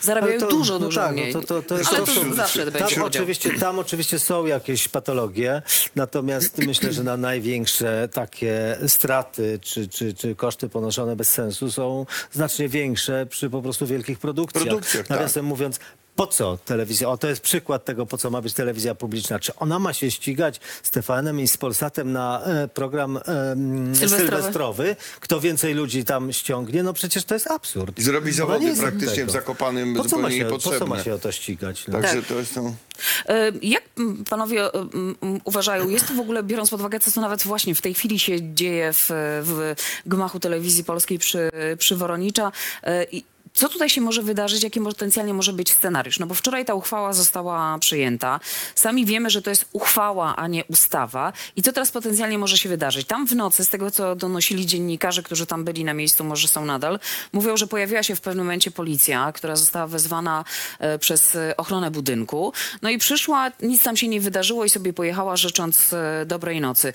zarabiają 0.00 0.40
to- 0.40 0.48
dużo, 0.48 0.72
no 0.78 0.86
dużo 0.86 1.00
tak, 1.00 1.12
mniej. 1.12 1.34
No 1.34 1.40
to, 1.40 1.46
to, 1.46 1.62
to 1.62 1.78
jest 1.78 1.90
Ale 1.90 1.98
to 1.98 2.06
są- 2.06 2.34
zawsze 2.34 2.64
tam 2.70 2.72
będzie 2.82 3.04
oczywiście, 3.04 3.50
tam 3.60 3.78
oczywiście 3.78 4.18
są 4.18 4.46
jakieś 4.46 4.88
patologie, 4.88 5.62
natomiast 5.96 6.58
myślę, 6.58 6.92
że 6.92 7.04
na 7.04 7.16
największe 7.16 8.08
takie 8.12 8.78
straty 8.88 9.58
czy, 9.62 9.88
czy, 9.88 10.01
czy 10.14 10.34
koszty 10.34 10.68
ponoszone 10.68 11.16
bez 11.16 11.30
sensu 11.30 11.70
są 11.70 12.06
znacznie 12.32 12.68
większe 12.68 13.26
przy 13.26 13.50
po 13.50 13.62
prostu 13.62 13.86
wielkich 13.86 14.18
produkcjach. 14.18 14.64
Produkcjach, 14.64 15.06
tak. 15.06 15.16
Nawiasem 15.18 15.44
mówiąc, 15.44 15.80
po 16.16 16.26
co 16.26 16.58
telewizja? 16.64 17.08
O, 17.08 17.16
to 17.16 17.28
jest 17.28 17.40
przykład 17.42 17.84
tego, 17.84 18.06
po 18.06 18.18
co 18.18 18.30
ma 18.30 18.40
być 18.42 18.54
telewizja 18.54 18.94
publiczna. 18.94 19.38
Czy 19.38 19.54
ona 19.56 19.78
ma 19.78 19.92
się 19.92 20.10
ścigać 20.10 20.60
z 20.82 20.90
TVN-em 20.90 21.40
i 21.40 21.48
z 21.48 21.56
Polsatem 21.56 22.12
na 22.12 22.42
e, 22.44 22.68
program 22.68 23.16
e, 23.16 23.22
Sylwestrowy. 23.94 24.16
sylwestrowy? 24.16 24.96
Kto 25.20 25.40
więcej 25.40 25.74
ludzi 25.74 26.04
tam 26.04 26.32
ściągnie? 26.32 26.82
No 26.82 26.92
przecież 26.92 27.24
to 27.24 27.34
jest 27.34 27.46
absurd. 27.50 27.98
I 27.98 28.02
zrobi 28.02 28.28
Ona 28.28 28.36
zawody 28.36 28.60
nie 28.60 28.66
jest 28.66 28.80
od 28.80 28.86
praktycznie 28.88 29.14
tego. 29.16 29.28
w 29.28 29.32
Zakopanym 29.32 29.94
po 29.94 30.04
co 30.04 30.16
ma 30.18 30.22
zupełnie 30.30 30.38
się, 30.38 30.44
Po 30.44 30.58
co 30.78 30.86
ma 30.86 31.02
się 31.02 31.14
o 31.14 31.18
to 31.18 31.32
ścigać? 31.32 31.86
No? 31.88 31.92
Także 32.00 32.16
Tak. 32.16 32.26
to 32.26 32.34
jest 32.34 32.54
to... 32.54 32.74
E, 33.28 33.52
Jak 33.62 33.82
m, 33.98 34.24
panowie 34.30 34.64
e, 34.64 34.72
m, 34.74 35.14
m, 35.22 35.40
uważają, 35.44 35.88
jest 35.88 36.08
to 36.08 36.14
w 36.14 36.20
ogóle, 36.20 36.42
biorąc 36.42 36.70
pod 36.70 36.80
uwagę, 36.80 37.00
co 37.00 37.10
to 37.10 37.20
nawet 37.20 37.42
właśnie 37.42 37.74
w 37.74 37.80
tej 37.82 37.94
chwili 37.94 38.18
się 38.18 38.54
dzieje 38.54 38.92
w, 38.92 39.06
w 39.44 39.74
gmachu 40.06 40.40
telewizji 40.40 40.84
polskiej 40.84 41.18
przy, 41.18 41.50
przy 41.78 41.96
Woronicza 41.96 42.52
e, 42.82 43.04
i 43.04 43.24
co 43.54 43.68
tutaj 43.68 43.90
się 43.90 44.00
może 44.00 44.22
wydarzyć, 44.22 44.62
jaki 44.62 44.80
potencjalnie 44.80 45.34
może 45.34 45.52
być 45.52 45.72
scenariusz? 45.72 46.18
No 46.18 46.26
bo 46.26 46.34
wczoraj 46.34 46.64
ta 46.64 46.74
uchwała 46.74 47.12
została 47.12 47.78
przyjęta. 47.78 48.40
Sami 48.74 49.06
wiemy, 49.06 49.30
że 49.30 49.42
to 49.42 49.50
jest 49.50 49.68
uchwała, 49.72 50.36
a 50.36 50.48
nie 50.48 50.64
ustawa. 50.64 51.32
I 51.56 51.62
co 51.62 51.72
teraz 51.72 51.90
potencjalnie 51.90 52.38
może 52.38 52.58
się 52.58 52.68
wydarzyć? 52.68 53.06
Tam 53.06 53.26
w 53.26 53.36
nocy, 53.36 53.64
z 53.64 53.68
tego 53.68 53.90
co 53.90 54.16
donosili 54.16 54.66
dziennikarze, 54.66 55.22
którzy 55.22 55.46
tam 55.46 55.64
byli 55.64 55.84
na 55.84 55.94
miejscu, 55.94 56.24
może 56.24 56.48
są 56.48 56.64
nadal, 56.64 56.98
mówią, 57.32 57.56
że 57.56 57.66
pojawiła 57.66 58.02
się 58.02 58.16
w 58.16 58.20
pewnym 58.20 58.44
momencie 58.44 58.70
policja, 58.70 59.32
która 59.32 59.56
została 59.56 59.86
wezwana 59.86 60.44
e, 60.78 60.98
przez 60.98 61.34
e, 61.34 61.56
ochronę 61.56 61.90
budynku. 61.90 62.52
No 62.82 62.90
i 62.90 62.98
przyszła, 62.98 63.50
nic 63.62 63.82
tam 63.82 63.96
się 63.96 64.08
nie 64.08 64.20
wydarzyło 64.20 64.64
i 64.64 64.70
sobie 64.70 64.92
pojechała 64.92 65.36
życząc 65.36 65.92
e, 65.92 66.26
dobrej 66.26 66.60
nocy. 66.60 66.92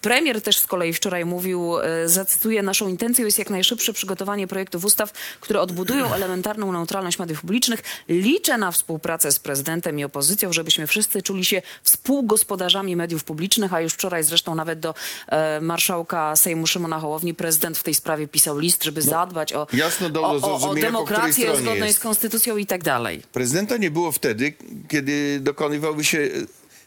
Premier 0.00 0.42
też 0.42 0.58
z 0.58 0.66
kolei 0.66 0.92
wczoraj 0.92 1.24
mówił, 1.24 1.74
zacytuję, 2.06 2.62
naszą 2.62 2.88
intencją 2.88 3.24
jest 3.24 3.38
jak 3.38 3.50
najszybsze 3.50 3.92
przygotowanie 3.92 4.46
projektów 4.46 4.84
ustaw, 4.84 5.12
które 5.40 5.60
odbudują 5.66 6.14
elementarną 6.14 6.72
neutralność 6.72 7.18
mediów 7.18 7.40
publicznych. 7.40 7.82
Liczę 8.08 8.58
na 8.58 8.70
współpracę 8.72 9.32
z 9.32 9.38
prezydentem 9.38 9.98
i 9.98 10.04
opozycją, 10.04 10.52
żebyśmy 10.52 10.86
wszyscy 10.86 11.22
czuli 11.22 11.44
się 11.44 11.62
współgospodarzami 11.82 12.96
mediów 12.96 13.24
publicznych, 13.24 13.74
a 13.74 13.80
już 13.80 13.92
wczoraj 13.92 14.24
zresztą 14.24 14.54
nawet 14.54 14.80
do 14.80 14.94
e, 15.28 15.60
marszałka 15.60 16.36
Sejmu 16.36 16.66
Szymona 16.66 16.98
Hołowni 16.98 17.34
prezydent 17.34 17.78
w 17.78 17.82
tej 17.82 17.94
sprawie 17.94 18.28
pisał 18.28 18.58
list, 18.58 18.84
żeby 18.84 19.02
zadbać 19.02 19.52
o, 19.52 19.66
jasno 19.72 20.10
do 20.10 20.22
o, 20.22 20.26
o, 20.26 20.30
o 20.30 20.38
zrozumienia, 20.38 20.60
po 20.60 20.68
której 20.68 20.92
demokrację 20.92 21.44
stronie 21.44 21.60
zgodnej 21.60 21.86
jest. 21.86 21.98
z 21.98 22.02
konstytucją 22.02 22.56
i 22.56 22.66
tak 22.66 22.84
dalej. 22.84 23.22
Prezydenta 23.32 23.76
nie 23.76 23.90
było 23.90 24.12
wtedy, 24.12 24.54
kiedy 24.88 25.40
dokonywały 25.40 26.04
się 26.04 26.28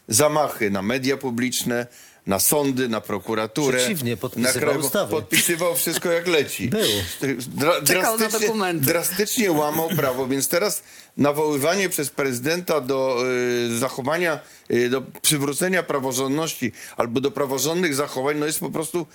zamachy 0.08 0.70
na 0.70 0.82
media 0.82 1.16
publiczne, 1.16 1.86
na 2.26 2.38
sądy, 2.40 2.88
na 2.88 3.00
prokuraturę. 3.00 3.78
Przeciwnie, 3.78 4.16
podpisywał 4.16 4.74
na 4.74 4.80
ustawy. 4.86 5.10
Podpisywał 5.10 5.76
wszystko 5.76 6.10
jak 6.12 6.26
leci. 6.26 6.68
Był. 6.68 6.88
Dra- 7.56 7.82
Czekał 7.84 8.12
na 8.18 8.18
drastycznie- 8.18 8.46
dokumenty. 8.46 8.86
Drastycznie 8.86 9.52
łamał 9.52 9.88
prawo, 9.88 10.26
więc 10.26 10.48
teraz 10.48 10.82
nawoływanie 11.16 11.88
przez 11.88 12.10
prezydenta 12.10 12.80
do 12.80 13.22
y, 13.72 13.78
zachowania, 13.78 14.40
y, 14.70 14.88
do 14.90 15.02
przywrócenia 15.22 15.82
praworządności 15.82 16.72
albo 16.96 17.20
do 17.20 17.30
praworządnych 17.30 17.94
zachowań, 17.94 18.38
no 18.38 18.46
jest 18.46 18.60
po 18.60 18.70
prostu 18.70 19.06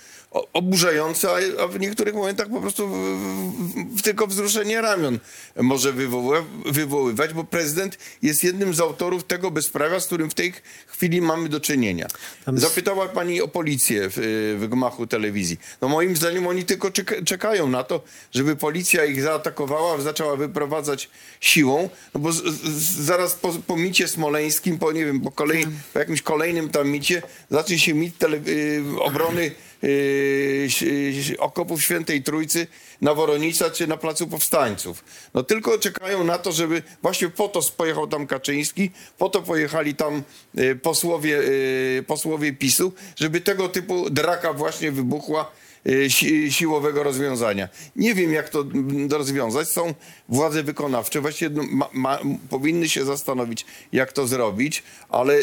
oburzające, 0.52 1.28
a, 1.30 1.62
a 1.64 1.66
w 1.68 1.80
niektórych 1.80 2.14
momentach 2.14 2.48
po 2.48 2.60
prostu 2.60 2.88
w, 2.88 2.92
w, 2.92 3.98
w, 3.98 4.02
tylko 4.02 4.26
wzruszenie 4.26 4.80
ramion 4.80 5.18
może 5.56 5.92
wywoły, 5.92 6.44
wywoływać, 6.66 7.34
bo 7.34 7.44
prezydent 7.44 7.98
jest 8.22 8.44
jednym 8.44 8.74
z 8.74 8.80
autorów 8.80 9.24
tego 9.24 9.50
bezprawia, 9.50 10.00
z 10.00 10.06
którym 10.06 10.30
w 10.30 10.34
tej 10.34 10.52
chwili 10.86 11.20
mamy 11.20 11.48
do 11.48 11.60
czynienia. 11.60 12.06
Tam 12.44 12.58
Zapytała 12.96 13.14
pani 13.24 13.40
o 13.42 13.48
policję 13.48 14.08
w, 14.10 14.14
w 14.60 14.68
gmachu 14.68 15.06
telewizji. 15.06 15.58
No 15.80 15.88
moim 15.88 16.16
zdaniem 16.16 16.46
oni 16.46 16.64
tylko 16.64 16.90
czeka, 16.90 17.14
czekają 17.24 17.68
na 17.68 17.84
to, 17.84 18.00
żeby 18.34 18.56
policja 18.56 19.04
ich 19.04 19.22
zaatakowała, 19.22 20.00
zaczęła 20.00 20.36
wyprowadzać 20.36 21.10
siłą, 21.40 21.88
no 22.14 22.20
bo 22.20 22.32
z, 22.32 22.44
z, 22.44 23.00
zaraz 23.04 23.34
po, 23.34 23.52
po 23.66 23.76
micie 23.76 24.08
smoleńskim, 24.08 24.78
po 24.78 24.92
nie 24.92 25.04
wiem, 25.04 25.20
po, 25.20 25.30
kolei, 25.30 25.66
po 25.92 25.98
jakimś 25.98 26.22
kolejnym 26.22 26.68
tam 26.68 26.88
micie, 26.88 27.22
zacznie 27.50 27.78
się 27.78 27.94
mit 27.94 28.18
tele, 28.18 28.36
y, 28.48 28.82
obrony 29.00 29.50
y, 29.84 30.64
ś- 30.66 31.34
okopów 31.38 31.82
Świętej 31.82 32.22
Trójcy 32.22 32.66
na 33.00 33.14
Woronica 33.14 33.70
czy 33.70 33.86
na 33.86 33.96
Placu 33.96 34.26
Powstańców. 34.26 35.04
No 35.34 35.42
tylko 35.42 35.78
czekają 35.78 36.24
na 36.24 36.38
to, 36.38 36.52
żeby 36.52 36.82
właśnie 37.02 37.28
po 37.28 37.48
to 37.48 37.60
pojechał 37.76 38.06
tam 38.06 38.26
Kaczyński, 38.26 38.90
po 39.18 39.28
to 39.28 39.42
pojechali 39.42 39.94
tam 39.94 40.22
y, 40.58 40.76
posłowie, 40.76 41.38
y, 41.38 42.04
posłowie 42.06 42.52
PiSu, 42.52 42.92
żeby 43.16 43.40
tego 43.40 43.68
typu 43.68 44.10
draka 44.10 44.52
właśnie 44.52 44.92
wybuchła 44.92 45.52
y, 45.86 46.10
si, 46.10 46.52
siłowego 46.52 47.02
rozwiązania. 47.02 47.68
Nie 47.96 48.14
wiem, 48.14 48.32
jak 48.32 48.48
to 48.48 48.60
mm, 48.60 49.10
rozwiązać. 49.10 49.68
Są 49.68 49.94
władze 50.28 50.62
wykonawcze, 50.62 51.20
właściwie 51.20 51.50
no, 51.56 51.62
ma, 51.70 51.88
ma, 51.92 52.18
powinny 52.50 52.88
się 52.88 53.04
zastanowić, 53.04 53.66
jak 53.92 54.12
to 54.12 54.26
zrobić, 54.26 54.82
ale 55.08 55.38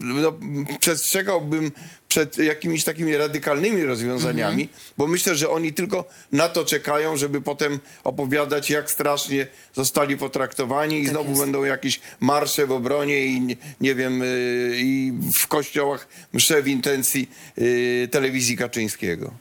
no, 0.00 0.32
przestrzegałbym 0.80 1.72
przed 2.10 2.38
jakimiś 2.38 2.84
takimi 2.84 3.16
radykalnymi 3.16 3.84
rozwiązaniami, 3.84 4.68
bo 4.98 5.06
myślę, 5.06 5.36
że 5.36 5.50
oni 5.50 5.72
tylko 5.72 6.08
na 6.32 6.48
to 6.48 6.64
czekają, 6.64 7.16
żeby 7.16 7.40
potem 7.40 7.78
opowiadać, 8.04 8.70
jak 8.70 8.90
strasznie 8.90 9.46
zostali 9.74 10.16
potraktowani 10.16 11.00
i 11.00 11.06
znowu 11.08 11.28
jest. 11.28 11.40
będą 11.40 11.64
jakieś 11.64 12.00
marsze 12.20 12.66
w 12.66 12.72
obronie 12.72 13.26
i 13.26 13.40
nie, 13.40 13.56
nie 13.80 13.94
wiem, 13.94 14.22
y, 14.22 14.72
i 14.76 15.12
w 15.34 15.46
kościołach 15.46 16.08
msze 16.32 16.62
w 16.62 16.68
intencji 16.68 17.30
y, 17.58 18.08
telewizji 18.10 18.56
Kaczyńskiego. 18.56 19.34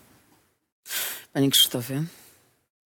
Panie 1.33 1.49
Krzysztofie, 1.49 2.03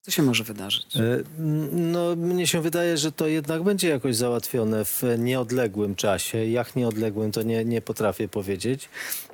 co 0.04 0.12
się 0.12 0.24
może 0.24 0.44
wydarzyć? 0.44 0.98
E, 0.98 1.24
No, 1.72 2.16
mnie 2.16 2.48
się 2.48 2.62
wydaje, 2.62 2.98
że 2.98 3.12
to 3.12 3.28
jednak 3.28 3.64
będzie 3.64 3.90
jakoś 3.90 4.16
załatwione 4.16 4.86
w 4.86 5.04
nieodległym 5.18 5.96
czasie. 5.96 6.46
Jak 6.46 6.76
nieodległym, 6.76 7.32
to 7.32 7.44
nie, 7.44 7.66
nie 7.66 7.82
potrafię 7.82 8.28
powiedzieć, 8.28 8.90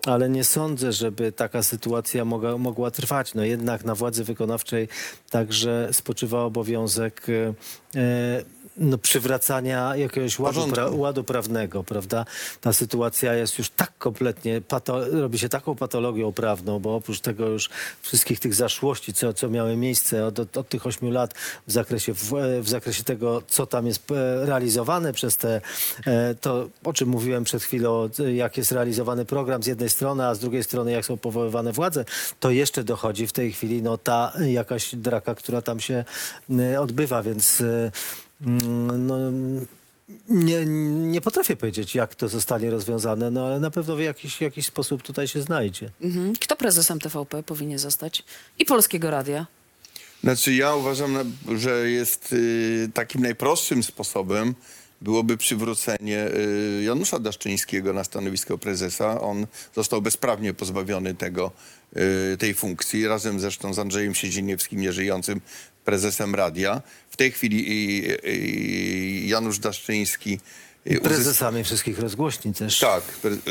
ale 0.06 0.30
nie 0.30 0.44
sądzę, 0.44 0.94
żeby 0.94 1.32
taka 1.32 1.64
sytuacja 1.64 2.26
mogła, 2.26 2.58
mogła 2.58 2.92
trwać. 2.92 3.34
No 3.34 3.44
jednak 3.44 3.86
na 3.86 3.96
władzy 3.96 4.24
wykonawczej 4.24 4.88
także 5.30 5.90
spoczywa 5.92 6.44
obowiązek 6.44 7.28
e, 7.30 7.54
e, 8.00 8.44
no, 8.80 8.98
przywracania 8.98 9.96
jakiegoś 9.96 10.40
ładu, 10.40 10.68
pra, 10.68 10.90
ładu 10.90 11.24
prawnego, 11.24 11.84
prawda? 11.84 12.26
Ta 12.62 12.74
sytuacja 12.74 13.34
jest 13.34 13.58
już 13.58 13.70
tak 13.70 13.98
kompletnie, 13.98 14.62
pato, 14.62 15.06
robi 15.12 15.40
się 15.40 15.50
taką 15.50 15.76
patologią 15.76 16.32
prawną, 16.32 16.80
bo 16.80 16.96
oprócz 16.96 17.20
tego 17.20 17.48
już 17.48 17.70
wszystkich 18.02 18.40
tych 18.40 18.54
zaszłości, 18.54 19.14
co, 19.14 19.34
co 19.34 19.50
miały 19.50 19.76
miejsce 19.76 20.26
od, 20.26 20.40
od, 20.40 20.58
od 20.60 20.70
tych 20.70 20.88
ośmiu 20.88 21.12
lat 21.12 21.34
w 21.68 21.72
zakresie, 21.72 22.14
w, 22.14 22.34
w 22.62 22.70
zakresie 22.70 23.04
tego, 23.04 23.42
co 23.48 23.66
tam 23.66 23.88
jest 23.88 24.12
e, 24.12 24.46
realizowane 24.46 25.14
przez 25.14 25.38
te, 25.38 25.62
e, 26.06 26.36
to 26.36 26.70
o 26.84 26.94
czym 26.94 27.10
mówiłem 27.10 27.44
przed 27.44 27.64
chwilą, 27.64 28.10
e, 28.20 28.34
jak 28.34 28.58
jest 28.58 28.72
realizowany 28.72 29.26
program 29.26 29.64
z 29.64 29.68
jednej 29.68 29.90
strony, 29.90 30.26
a 30.26 30.36
z 30.36 30.40
drugiej 30.40 30.64
strony 30.64 30.92
jak 30.92 31.06
są 31.06 31.18
powoływane 31.18 31.72
władze, 31.72 32.06
to 32.40 32.52
jeszcze 32.52 32.84
dochodzi 32.84 33.28
w 33.28 33.32
tej 33.32 33.52
chwili 33.52 33.82
no, 33.82 33.98
ta 33.98 34.34
jakaś 34.48 34.96
draka, 34.96 35.36
która 35.36 35.62
tam 35.62 35.80
się 35.80 36.06
e, 36.60 36.82
odbywa, 36.82 37.24
więc 37.24 37.62
e, 37.62 37.92
mm, 38.42 39.08
no, 39.08 39.16
nie, 40.30 40.66
nie 41.12 41.22
potrafię 41.22 41.56
powiedzieć, 41.56 41.96
jak 41.96 42.16
to 42.16 42.28
zostanie 42.28 42.70
rozwiązane, 42.72 43.32
no 43.32 43.46
ale 43.46 43.60
na 43.60 43.72
pewno 43.72 43.96
w 43.96 44.00
jakiś, 44.00 44.42
jakiś 44.42 44.66
sposób 44.66 45.02
tutaj 45.02 45.28
się 45.28 45.42
znajdzie. 45.42 45.90
Mhm. 46.02 46.34
Kto 46.36 46.56
prezesem 46.56 47.00
TVP 47.00 47.44
powinien 47.44 47.80
zostać? 47.80 48.24
I 48.60 48.66
Polskiego 48.66 49.12
Radia? 49.12 49.46
Znaczy 50.24 50.54
ja 50.54 50.76
uważam, 50.76 51.34
że 51.56 51.90
jest 51.90 52.34
y, 52.34 52.90
takim 52.94 53.22
najprostszym 53.22 53.84
sposobem 53.84 54.56
byłoby 55.02 55.38
przywrócenie 55.38 56.28
y, 56.28 56.84
Janusza 56.84 57.20
Daszczyńskiego 57.20 57.94
na 57.94 58.04
stanowisko 58.04 58.58
prezesa. 58.58 59.22
On 59.22 59.48
został 59.76 60.02
bezprawnie 60.02 60.54
pozbawiony 60.54 61.16
tego, 61.16 61.52
y, 62.34 62.38
tej 62.38 62.54
funkcji, 62.54 63.08
razem 63.08 63.40
zresztą 63.40 63.74
z 63.74 63.80
Andrzejem 63.80 64.16
Siedzieniewskim, 64.16 64.82
nieżyjącym 64.82 65.42
prezesem 65.86 66.36
radia. 66.36 66.82
W 67.10 67.18
tej 67.18 67.32
chwili 67.32 68.08
Janusz 69.28 69.60
Daszczyński 69.60 70.40
Prezesami 70.98 71.64
wszystkich 71.64 72.00
rozgłośni 72.00 72.54
też. 72.54 72.80
tak, 72.80 73.04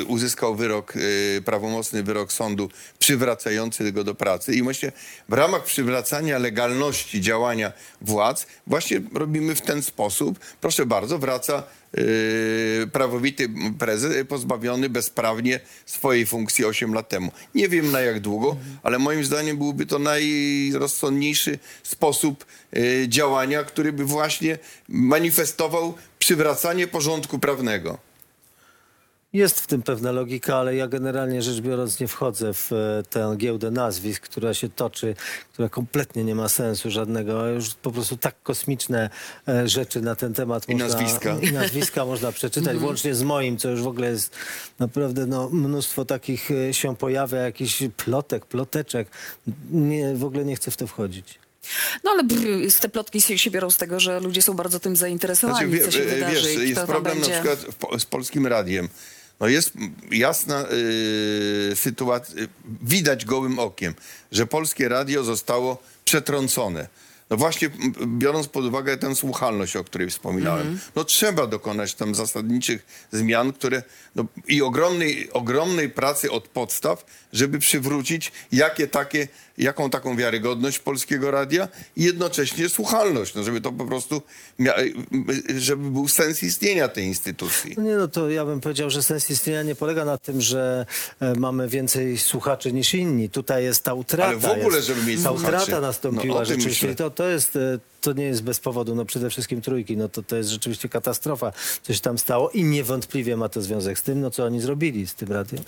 uzyskał 0.06 0.54
wyrok, 0.54 0.96
y, 0.96 1.42
prawomocny 1.44 2.02
wyrok 2.02 2.32
sądu 2.32 2.70
przywracający 2.98 3.92
go 3.92 4.04
do 4.04 4.14
pracy 4.14 4.54
i 4.54 4.62
właśnie 4.62 4.92
w 5.28 5.32
ramach 5.32 5.64
przywracania 5.64 6.38
legalności 6.38 7.20
działania 7.20 7.72
władz 8.00 8.46
właśnie 8.66 9.00
robimy 9.14 9.54
w 9.54 9.60
ten 9.60 9.82
sposób. 9.82 10.38
Proszę 10.60 10.86
bardzo, 10.86 11.18
wraca 11.18 11.62
y, 11.98 12.88
prawowity 12.92 13.48
prezes 13.78 14.26
pozbawiony 14.28 14.88
bezprawnie 14.88 15.60
swojej 15.86 16.26
funkcji 16.26 16.64
8 16.64 16.94
lat 16.94 17.08
temu. 17.08 17.32
Nie 17.54 17.68
wiem 17.68 17.90
na 17.90 18.00
jak 18.00 18.20
długo, 18.20 18.56
ale 18.82 18.98
moim 18.98 19.24
zdaniem 19.24 19.58
byłby 19.58 19.86
to 19.86 19.98
najrozsądniejszy 19.98 21.58
sposób 21.82 22.44
y, 22.76 23.06
działania, 23.08 23.64
który 23.64 23.92
by 23.92 24.04
właśnie 24.04 24.58
manifestował 24.88 25.94
przywracanie 26.28 26.86
porządku 26.86 27.38
prawnego. 27.38 27.98
Jest 29.32 29.60
w 29.60 29.66
tym 29.66 29.82
pewna 29.82 30.12
logika, 30.12 30.56
ale 30.56 30.76
ja 30.76 30.88
generalnie 30.88 31.42
rzecz 31.42 31.60
biorąc 31.60 32.00
nie 32.00 32.08
wchodzę 32.08 32.54
w 32.54 32.72
e, 32.72 33.02
tę 33.10 33.34
giełdę 33.36 33.70
nazwisk, 33.70 34.22
która 34.22 34.54
się 34.54 34.68
toczy, 34.68 35.14
która 35.52 35.68
kompletnie 35.68 36.24
nie 36.24 36.34
ma 36.34 36.48
sensu 36.48 36.90
żadnego. 36.90 37.46
Już 37.46 37.74
po 37.74 37.90
prostu 37.90 38.16
tak 38.16 38.42
kosmiczne 38.42 39.10
e, 39.48 39.68
rzeczy 39.68 40.00
na 40.00 40.14
ten 40.16 40.34
temat 40.34 40.68
I 40.68 40.72
można... 40.72 40.88
nazwiska. 40.88 41.36
I 41.38 41.52
nazwiska 41.52 42.04
można 42.04 42.32
przeczytać, 42.32 42.76
włącznie 42.76 43.14
z 43.14 43.22
moim, 43.22 43.56
co 43.56 43.70
już 43.70 43.82
w 43.82 43.86
ogóle 43.86 44.10
jest 44.10 44.36
naprawdę 44.78 45.26
no, 45.26 45.48
mnóstwo 45.48 46.04
takich 46.04 46.50
e, 46.50 46.74
się 46.74 46.96
pojawia, 46.96 47.38
jakichś 47.38 47.82
plotek, 47.96 48.46
ploteczek. 48.46 49.08
Nie, 49.70 50.14
w 50.14 50.24
ogóle 50.24 50.44
nie 50.44 50.56
chcę 50.56 50.70
w 50.70 50.76
to 50.76 50.86
wchodzić. 50.86 51.38
No 52.04 52.10
ale 52.10 52.24
brr, 52.24 52.72
te 52.80 52.88
plotki 52.88 53.22
się, 53.22 53.38
się 53.38 53.50
biorą 53.50 53.70
z 53.70 53.76
tego, 53.76 54.00
że 54.00 54.20
ludzie 54.20 54.42
są 54.42 54.54
bardzo 54.54 54.80
tym 54.80 54.96
zainteresowani, 54.96 55.70
Znaczy, 55.70 55.84
co 55.84 55.90
się 55.90 56.04
wie- 56.04 56.14
wydarzy 56.14 56.34
wiesz, 56.34 56.64
i 56.64 56.68
jest 56.70 56.80
problem 56.82 57.14
będzie. 57.18 57.30
na 57.30 57.42
przykład 57.56 57.74
po- 57.74 57.98
z 57.98 58.04
polskim 58.04 58.46
radiem. 58.46 58.88
No 59.40 59.48
jest 59.48 59.72
jasna 60.10 60.64
yy, 61.70 61.76
sytuacja, 61.76 62.34
widać 62.82 63.24
gołym 63.24 63.58
okiem, 63.58 63.94
że 64.32 64.46
polskie 64.46 64.88
radio 64.88 65.24
zostało 65.24 65.78
przetrącone. 66.04 66.88
No 67.30 67.36
właśnie 67.36 67.70
biorąc 68.06 68.46
pod 68.48 68.64
uwagę 68.64 68.96
tę 68.96 69.14
słuchalność, 69.14 69.76
o 69.76 69.84
której 69.84 70.10
wspominałem, 70.10 70.78
no 70.96 71.04
trzeba 71.04 71.46
dokonać 71.46 71.94
tam 71.94 72.14
zasadniczych 72.14 72.86
zmian, 73.12 73.52
które 73.52 73.82
no, 74.16 74.24
i 74.46 74.62
ogromnej, 74.62 75.30
ogromnej 75.32 75.90
pracy 75.90 76.30
od 76.30 76.48
podstaw, 76.48 77.06
żeby 77.32 77.58
przywrócić 77.58 78.32
jakie 78.52 78.86
takie 78.86 79.28
jaką 79.58 79.90
taką 79.90 80.16
wiarygodność 80.16 80.78
polskiego 80.78 81.30
radia 81.30 81.68
i 81.96 82.04
jednocześnie 82.04 82.68
słuchalność, 82.68 83.34
no 83.34 83.42
żeby 83.42 83.60
to 83.60 83.72
po 83.72 83.84
prostu, 83.86 84.22
żeby 85.56 85.90
był 85.90 86.08
sens 86.08 86.42
istnienia 86.42 86.88
tej 86.88 87.04
instytucji. 87.04 87.74
No 87.76 87.82
nie, 87.82 87.96
no 87.96 88.08
to 88.08 88.30
ja 88.30 88.44
bym 88.44 88.60
powiedział, 88.60 88.90
że 88.90 89.02
sens 89.02 89.30
istnienia 89.30 89.62
nie 89.62 89.74
polega 89.74 90.04
na 90.04 90.18
tym, 90.18 90.40
że 90.40 90.86
e, 91.20 91.34
mamy 91.34 91.68
więcej 91.68 92.18
słuchaczy 92.18 92.72
niż 92.72 92.94
inni. 92.94 93.30
Tutaj 93.30 93.64
jest 93.64 93.84
ta 93.84 93.94
utrata. 93.94 94.28
Ale 94.28 94.36
w 94.36 94.44
ogóle, 94.44 94.76
jest, 94.76 94.88
żeby 94.88 95.02
mieć 95.02 95.22
Ta 95.22 95.28
słuchaczy. 95.28 95.46
utrata 95.56 95.72
No, 95.80 95.80
nastąpiła 95.80 96.36
o 96.36 96.38
tym 96.38 96.46
rzeczywiście. 96.46 96.86
myślę. 96.86 96.96
To, 96.96 97.10
to 97.10 97.28
jest... 97.28 97.56
e, 97.56 97.78
To 98.00 98.12
nie 98.12 98.24
jest 98.24 98.42
bez 98.42 98.60
powodu, 98.60 98.94
no 98.94 99.04
przede 99.04 99.30
wszystkim 99.30 99.60
trójki, 99.60 99.96
no 99.96 100.08
to, 100.08 100.22
to 100.22 100.36
jest 100.36 100.50
rzeczywiście 100.50 100.88
katastrofa, 100.88 101.52
co 101.82 101.94
się 101.94 102.00
tam 102.00 102.18
stało 102.18 102.50
i 102.50 102.64
niewątpliwie 102.64 103.36
ma 103.36 103.48
to 103.48 103.62
związek 103.62 103.98
z 103.98 104.02
tym, 104.02 104.20
no 104.20 104.30
co 104.30 104.44
oni 104.44 104.60
zrobili 104.60 105.06
z 105.06 105.14
tym 105.14 105.32
radiem. 105.32 105.60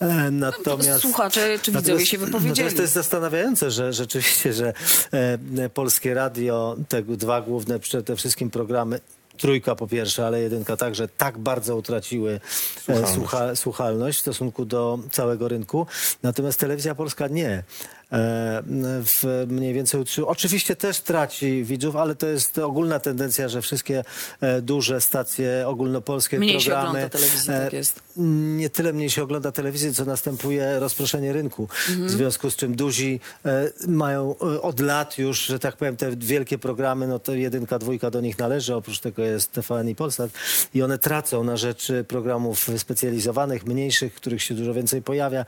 E, 0.00 0.30
Natomiast 0.30 1.00
Słuchacze 1.02 1.58
czy 1.62 1.72
widzowie 1.72 2.06
się 2.06 2.18
Natomiast 2.18 2.32
wypowiedzieli. 2.32 2.74
to 2.76 2.82
jest 2.82 2.94
zastanawiające, 2.94 3.70
że 3.70 3.92
rzeczywiście, 3.92 4.52
że 4.52 4.72
e, 5.12 5.68
polskie 5.68 6.14
radio, 6.14 6.76
te 6.88 7.02
dwa 7.02 7.40
główne 7.40 7.78
przede 7.78 8.16
wszystkim 8.16 8.50
programy, 8.50 9.00
trójka 9.36 9.74
po 9.74 9.86
pierwsze, 9.86 10.26
ale 10.26 10.40
jedynka 10.40 10.76
także, 10.76 11.08
tak 11.08 11.38
bardzo 11.38 11.76
utraciły 11.76 12.32
e, 12.32 12.40
Słuchalność. 12.84 13.14
słucha, 13.14 13.56
słuchalność 13.56 14.18
w 14.18 14.20
stosunku 14.20 14.64
do 14.64 14.98
całego 15.10 15.48
rynku. 15.48 15.86
Natomiast 16.22 16.60
telewizja 16.60 16.94
polska 16.94 17.28
nie. 17.28 17.50
E, 18.12 18.62
w 19.04 19.46
mniej 19.48 19.74
więcej 19.74 20.00
utrzy- 20.00 20.24
Oczywiście 20.26 20.76
też 20.76 21.00
traci 21.00 21.64
widzów, 21.64 21.96
ale 21.96 22.14
to 22.14 22.26
jest 22.26 22.58
ogólna 22.58 23.00
tendencja, 23.00 23.48
że 23.48 23.62
wszystkie 23.62 24.04
e, 24.40 24.62
duże 24.62 25.00
stacje 25.00 25.64
ogólnopolskie 25.68 26.38
Mniej 26.38 26.60
się 26.60 26.70
programy 26.70 26.88
ogląda 26.88 27.08
telewizji, 27.08 27.46
tak 27.48 27.72
jest. 27.72 28.00
nie 28.56 28.70
tyle 28.70 28.92
mniej 28.92 29.10
się 29.10 29.22
ogląda 29.22 29.52
telewizję, 29.52 29.92
co 29.92 30.04
następuje 30.04 30.78
rozproszenie 30.80 31.32
rynku. 31.32 31.68
W 31.88 32.10
związku 32.10 32.50
z 32.50 32.56
czym 32.56 32.76
duzi 32.76 33.20
mają 33.88 34.34
od 34.62 34.80
lat 34.80 35.18
już, 35.18 35.40
że 35.46 35.58
tak 35.58 35.76
powiem, 35.76 35.96
te 35.96 36.16
wielkie 36.16 36.58
programy, 36.58 37.06
no 37.06 37.18
to 37.18 37.34
jedynka, 37.34 37.78
dwójka 37.78 38.10
do 38.10 38.20
nich 38.20 38.38
należy, 38.38 38.74
oprócz 38.74 39.00
tego 39.00 39.22
jest 39.26 39.52
TVN 39.52 39.88
i 39.88 39.94
Polsat 39.94 40.30
i 40.74 40.82
one 40.82 40.98
tracą 40.98 41.44
na 41.44 41.56
rzecz 41.56 41.90
e, 41.90 42.04
programów 42.04 42.70
specjalizowanych, 42.78 43.66
mniejszych, 43.66 44.14
których 44.14 44.42
się 44.42 44.54
dużo 44.54 44.74
więcej 44.74 45.02
pojawia, 45.02 45.44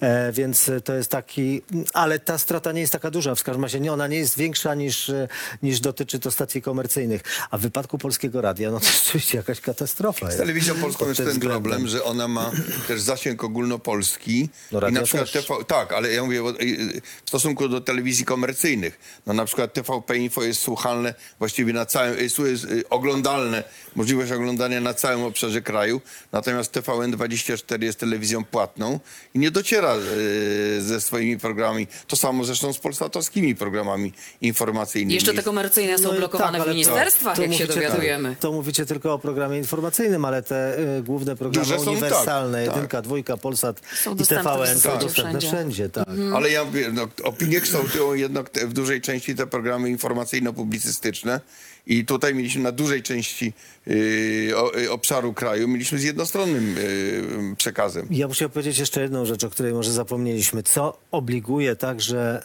e, 0.00 0.32
więc 0.32 0.70
to 0.84 0.94
jest 0.94 1.10
taki, 1.10 1.62
ale 1.94 2.18
ta 2.18 2.38
strata 2.38 2.72
nie 2.72 2.80
jest 2.80 2.92
taka 2.92 3.10
duża, 3.10 3.34
w 3.34 3.42
każdym 3.42 3.62
razie 3.62 3.80
nie, 3.80 3.92
ona 3.92 4.06
nie 4.06 4.18
jest 4.18 4.38
większa 4.38 4.74
niż, 4.74 5.08
e, 5.08 5.28
niż 5.62 5.80
dotyczy 5.80 6.18
to 6.18 6.30
stacji 6.30 6.62
komercyjnych. 6.62 7.22
A 7.50 7.58
w 7.58 7.60
wypadku 7.60 7.98
Polskiego 7.98 8.40
Radia, 8.40 8.70
no 8.70 8.80
to 8.80 8.86
jest 8.86 9.06
oczywiście 9.08 9.38
jakaś 9.38 9.60
katastrofa. 9.60 10.30
Z 10.30 10.36
telewizją 10.36 10.74
polską 10.74 11.08
jest 11.08 11.16
ten 11.16 11.28
względem. 11.28 11.62
problem, 11.62 11.88
że 11.88 12.04
ona 12.04 12.28
ma 12.28 12.50
też 12.88 13.00
zasięg 13.00 13.44
ogólnopolski. 13.44 14.48
No 14.72 14.88
I 14.88 14.92
na 14.92 15.02
przykład. 15.02 15.32
TV, 15.32 15.64
tak, 15.66 15.92
ale 15.92 16.12
ja 16.12 16.24
mówię 16.24 16.40
y, 16.60 17.00
w 17.24 17.28
stosunku 17.28 17.68
do 17.68 17.80
telewizji 17.80 18.24
komercyjnych. 18.24 18.98
No 19.26 19.32
na 19.32 19.44
przykład 19.44 19.72
TVP 19.72 20.16
Info 20.16 20.42
jest 20.42 20.60
słuchalne 20.60 21.14
właściwie 21.38 21.72
na 21.72 21.86
całym, 21.86 22.18
jest, 22.18 22.38
jest 22.38 22.64
y, 22.64 22.88
oglądalne, 23.22 23.64
możliwość 23.96 24.32
oglądania 24.32 24.80
na 24.80 24.94
całym 24.94 25.22
obszarze 25.24 25.62
kraju. 25.62 26.00
Natomiast 26.32 26.72
TVN24 26.76 27.82
jest 27.82 27.98
telewizją 27.98 28.44
płatną 28.44 29.00
i 29.34 29.38
nie 29.38 29.50
dociera 29.50 29.94
y, 29.96 30.82
ze 30.82 31.00
swoimi 31.00 31.38
programami. 31.38 31.86
To 32.06 32.16
samo 32.16 32.44
zresztą 32.44 32.72
z 32.72 32.78
polsatowskimi 32.78 33.54
programami 33.54 34.12
informacyjnymi. 34.40 35.14
Jeszcze 35.14 35.34
te 35.34 35.42
komercyjne 35.42 35.98
są 35.98 36.04
No 36.08 36.14
i 36.14 36.18
blokowane 36.18 36.52
tak, 36.52 36.60
w 36.60 36.62
ale 36.62 36.70
to- 36.70 36.74
ministerstwach, 36.76 37.38
jak 37.38 37.52
się 37.52 37.64
mówicie- 37.64 37.66
dowiadujemy. 37.80 38.36
To 38.40 38.52
mówicie 38.52 38.86
tylko 38.86 39.12
o 39.14 39.18
programie 39.18 39.58
informacyjnym, 39.58 40.24
ale 40.24 40.42
te 40.42 40.78
y, 40.98 41.02
główne 41.02 41.36
programy 41.36 41.66
Duże 41.66 41.78
są, 41.84 41.90
uniwersalne, 41.90 42.58
tak, 42.58 42.66
tak. 42.66 42.76
jedynka, 42.76 43.02
dwójka, 43.02 43.36
Polsat 43.36 43.80
Są 44.04 44.12
i 44.14 44.16
dostępne 44.16 44.50
TVN 44.52 44.80
są 44.80 44.98
dostępne 44.98 45.10
wszędzie. 45.40 45.48
wszędzie. 45.48 45.88
tak. 45.88 46.08
Ale 46.34 46.50
ja 46.50 46.64
mówię, 46.64 46.90
no, 46.92 47.08
opinie 47.24 47.60
kształtują 47.60 48.14
jednak 48.14 48.50
te, 48.50 48.66
w 48.66 48.72
dużej 48.72 49.00
części 49.00 49.34
te 49.34 49.46
programy 49.46 49.88
informacyjno-publicystyczne 49.96 51.40
i 51.88 52.04
tutaj 52.04 52.34
mieliśmy 52.34 52.62
na 52.62 52.72
dużej 52.72 53.02
części 53.02 53.52
y, 53.88 53.92
y, 54.76 54.90
obszaru 54.90 55.32
kraju, 55.34 55.68
mieliśmy 55.68 55.98
z 55.98 56.02
jednostronnym 56.02 56.78
y, 56.78 57.56
przekazem. 57.56 58.06
Ja 58.10 58.28
muszę 58.28 58.48
powiedzieć 58.48 58.78
jeszcze 58.78 59.02
jedną 59.02 59.24
rzecz, 59.24 59.44
o 59.44 59.50
której 59.50 59.72
może 59.72 59.92
zapomnieliśmy. 59.92 60.62
Co 60.62 60.98
obliguje 61.10 61.76
także 61.76 62.42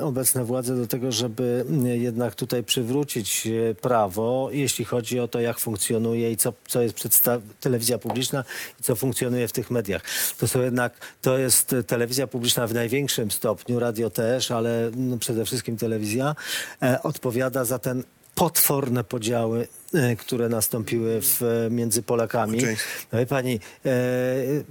obecne 0.00 0.44
władze 0.44 0.76
do 0.76 0.86
tego, 0.86 1.12
żeby 1.12 1.64
jednak 1.82 2.34
tutaj 2.34 2.62
przywrócić 2.62 3.48
prawo, 3.80 4.48
jeśli 4.52 4.84
chodzi 4.84 5.20
o 5.20 5.28
to, 5.28 5.40
jak 5.40 5.58
funkcjonuje 5.58 6.32
i 6.32 6.36
co, 6.36 6.52
co 6.68 6.82
jest 6.82 7.28
telewizja 7.60 7.98
publiczna 7.98 8.44
i 8.80 8.82
co 8.82 8.96
funkcjonuje 8.96 9.48
w 9.48 9.52
tych 9.52 9.70
mediach. 9.70 10.02
To 10.38 10.48
są 10.48 10.62
jednak, 10.62 10.92
to 11.22 11.38
jest 11.38 11.74
telewizja 11.86 12.26
publiczna 12.26 12.66
w 12.66 12.74
największym 12.74 13.30
stopniu, 13.30 13.78
radio 13.78 14.10
też, 14.10 14.50
ale 14.50 14.90
no, 14.96 15.18
przede 15.18 15.44
wszystkim 15.44 15.76
telewizja, 15.76 16.36
e, 16.82 17.02
odpowiada 17.02 17.64
za 17.64 17.78
ten 17.78 18.04
potworne 18.34 19.04
podziały, 19.04 19.68
e, 19.94 20.16
które 20.16 20.48
nastąpiły 20.48 21.20
w, 21.22 21.42
e, 21.42 21.70
między 21.70 22.02
Polakami. 22.02 22.58
No 23.12 23.26
pani, 23.26 23.60
e, 23.86 23.90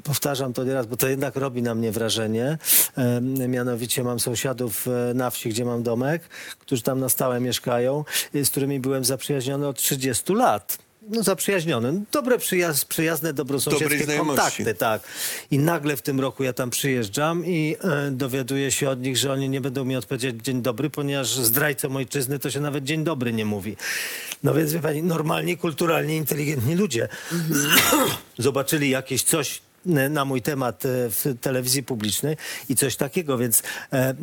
powtarzam 0.03 0.53
to 0.53 0.63
nieraz, 0.63 0.85
bo 0.85 0.97
to 0.97 1.07
jednak 1.07 1.35
robi 1.35 1.61
na 1.61 1.75
mnie 1.75 1.91
wrażenie. 1.91 2.57
E, 2.97 3.21
mianowicie 3.47 4.03
mam 4.03 4.19
sąsiadów 4.19 4.87
e, 4.87 5.13
na 5.13 5.29
wsi, 5.29 5.49
gdzie 5.49 5.65
mam 5.65 5.83
domek, 5.83 6.21
którzy 6.59 6.81
tam 6.81 6.99
na 6.99 7.09
stałe 7.09 7.39
mieszkają, 7.39 8.05
z 8.33 8.49
którymi 8.49 8.79
byłem 8.79 9.05
zaprzyjaźniony 9.05 9.67
od 9.67 9.77
30 9.77 10.33
lat. 10.33 10.77
No 11.09 11.23
zaprzyjaźniony. 11.23 12.01
Dobre, 12.11 12.37
przyjaz 12.37 12.85
przyjazne, 12.85 13.33
dobrosąsiedzkie 13.33 14.17
kontakty, 14.17 14.73
tak. 14.73 15.01
I 15.51 15.59
nagle 15.59 15.97
w 15.97 16.01
tym 16.01 16.19
roku 16.19 16.43
ja 16.43 16.53
tam 16.53 16.69
przyjeżdżam 16.69 17.45
i 17.45 17.75
e, 17.83 18.11
dowiaduję 18.11 18.71
się 18.71 18.89
od 18.89 19.01
nich, 19.01 19.17
że 19.17 19.33
oni 19.33 19.49
nie 19.49 19.61
będą 19.61 19.85
mi 19.85 19.95
odpowiedzieć 19.95 20.43
dzień 20.43 20.61
dobry, 20.61 20.89
ponieważ 20.89 21.27
zdrajcom 21.27 21.95
ojczyzny 21.95 22.39
to 22.39 22.51
się 22.51 22.59
nawet 22.59 22.83
dzień 22.83 23.03
dobry 23.03 23.33
nie 23.33 23.45
mówi. 23.45 23.77
No 24.43 24.53
więc 24.53 24.73
wie 24.73 24.79
pani, 24.79 25.03
normalni, 25.03 25.57
kulturalni, 25.57 26.15
inteligentni 26.15 26.75
ludzie 26.75 27.07
zobaczyli 28.37 28.89
jakieś 28.89 29.23
coś 29.23 29.61
na 29.85 30.25
mój 30.25 30.41
temat 30.41 30.85
e, 30.85 31.09
w 31.09 31.25
telewizji 31.41 31.83
publicznej 31.83 32.37
i 32.69 32.75
coś 32.75 32.95
takiego, 32.95 33.37
więc 33.37 33.63
e, 33.93 33.95
e, 33.95 34.13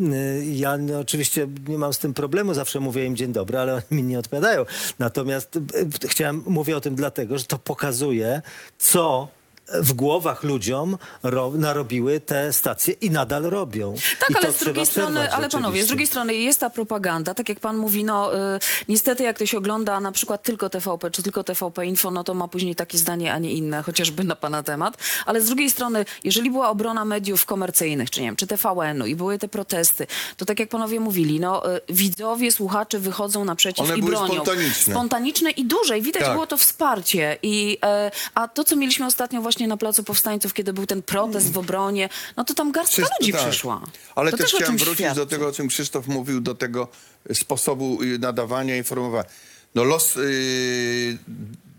ja 0.44 0.76
no, 0.76 0.98
oczywiście 0.98 1.48
nie 1.68 1.78
mam 1.78 1.92
z 1.92 1.98
tym 1.98 2.14
problemu, 2.14 2.54
zawsze 2.54 2.80
mówię 2.80 3.04
im 3.04 3.16
dzień 3.16 3.32
dobry, 3.32 3.58
ale 3.58 3.74
oni 3.74 3.82
mi 3.90 4.02
nie 4.02 4.18
odpowiadają. 4.18 4.64
Natomiast 4.98 5.58
chciałem, 6.06 6.42
mówię 6.46 6.76
o 6.76 6.80
tym 6.80 6.94
dlatego, 6.94 7.38
że 7.38 7.44
to 7.44 7.58
pokazuje, 7.58 8.42
co 8.78 9.28
w 9.72 9.92
głowach 9.92 10.42
ludziom 10.42 10.98
ro, 11.22 11.52
narobiły 11.54 12.20
te 12.20 12.52
stacje 12.52 12.94
i 12.94 13.10
nadal 13.10 13.42
robią. 13.42 13.94
Tak, 14.20 14.30
I 14.30 14.36
ale 14.36 14.52
z 14.52 14.58
drugiej 14.58 14.86
strony, 14.86 15.32
ale 15.32 15.48
panowie, 15.48 15.84
z 15.84 15.86
drugiej 15.86 16.06
strony 16.06 16.34
jest 16.34 16.60
ta 16.60 16.70
propaganda, 16.70 17.34
tak 17.34 17.48
jak 17.48 17.60
pan 17.60 17.76
mówi, 17.76 18.04
no 18.04 18.34
y, 18.56 18.60
niestety 18.88 19.22
jak 19.22 19.38
to 19.38 19.46
się 19.46 19.58
ogląda 19.58 20.00
na 20.00 20.12
przykład 20.12 20.42
tylko 20.42 20.70
TVP 20.70 21.10
czy 21.10 21.22
tylko 21.22 21.44
TVP 21.44 21.86
Info, 21.86 22.10
no 22.10 22.24
to 22.24 22.34
ma 22.34 22.48
później 22.48 22.74
takie 22.74 22.98
zdanie, 22.98 23.32
a 23.32 23.38
nie 23.38 23.52
inne, 23.52 23.82
chociażby 23.82 24.24
na 24.24 24.36
pana 24.36 24.62
temat. 24.62 24.96
Ale 25.26 25.40
z 25.40 25.46
drugiej 25.46 25.70
strony, 25.70 26.04
jeżeli 26.24 26.50
była 26.50 26.70
obrona 26.70 27.04
mediów 27.04 27.44
komercyjnych, 27.44 28.10
czy 28.10 28.20
nie 28.20 28.26
wiem, 28.26 28.36
czy 28.36 28.46
TVN-u 28.46 29.06
i 29.06 29.14
były 29.16 29.38
te 29.38 29.48
protesty, 29.48 30.06
to 30.36 30.44
tak 30.44 30.60
jak 30.60 30.68
panowie 30.68 31.00
mówili, 31.00 31.40
no 31.40 31.74
y, 31.76 31.80
widzowie, 31.88 32.52
słuchacze 32.52 32.98
wychodzą 32.98 33.44
naprzeciw 33.44 33.84
One 33.84 33.96
i 33.98 34.00
były 34.00 34.12
bronią. 34.12 34.34
spontaniczne. 34.34 34.92
Spontaniczne 34.94 35.50
i 35.50 35.64
duże 35.64 35.98
i 35.98 36.02
widać 36.02 36.22
Tak. 36.22 36.32
było 36.32 36.46
to 36.46 36.56
wsparcie. 36.56 37.38
I, 37.42 37.78
e, 37.84 38.10
a 38.34 38.48
to, 38.48 38.64
co 38.64 38.76
mieliśmy 38.76 39.06
ostatnio 39.06 39.40
właśnie 39.42 39.57
na 39.66 39.76
Placu 39.76 40.04
Powstańców, 40.04 40.54
kiedy 40.54 40.72
był 40.72 40.86
ten 40.86 41.02
protest 41.02 41.52
w 41.52 41.58
obronie, 41.58 42.08
no 42.36 42.44
to 42.44 42.54
tam 42.54 42.72
garstka 42.72 42.92
Wszystko 42.94 43.16
ludzi 43.20 43.32
tak. 43.32 43.40
przyszła. 43.42 43.80
Ale 44.14 44.30
to 44.30 44.36
też 44.36 44.50
też 44.50 44.60
chciałem 44.60 44.76
wrócić 44.76 44.98
świadczy. 44.98 45.16
do 45.16 45.26
tego, 45.26 45.48
o 45.48 45.52
czym 45.52 45.68
Krzysztof 45.68 46.06
mówił, 46.06 46.40
do 46.40 46.54
tego 46.54 46.88
sposobu 47.32 48.02
y, 48.02 48.18
nadawania, 48.18 48.76
informowania. 48.76 49.28
No 49.74 49.84
los, 49.84 50.16
y, 50.16 51.18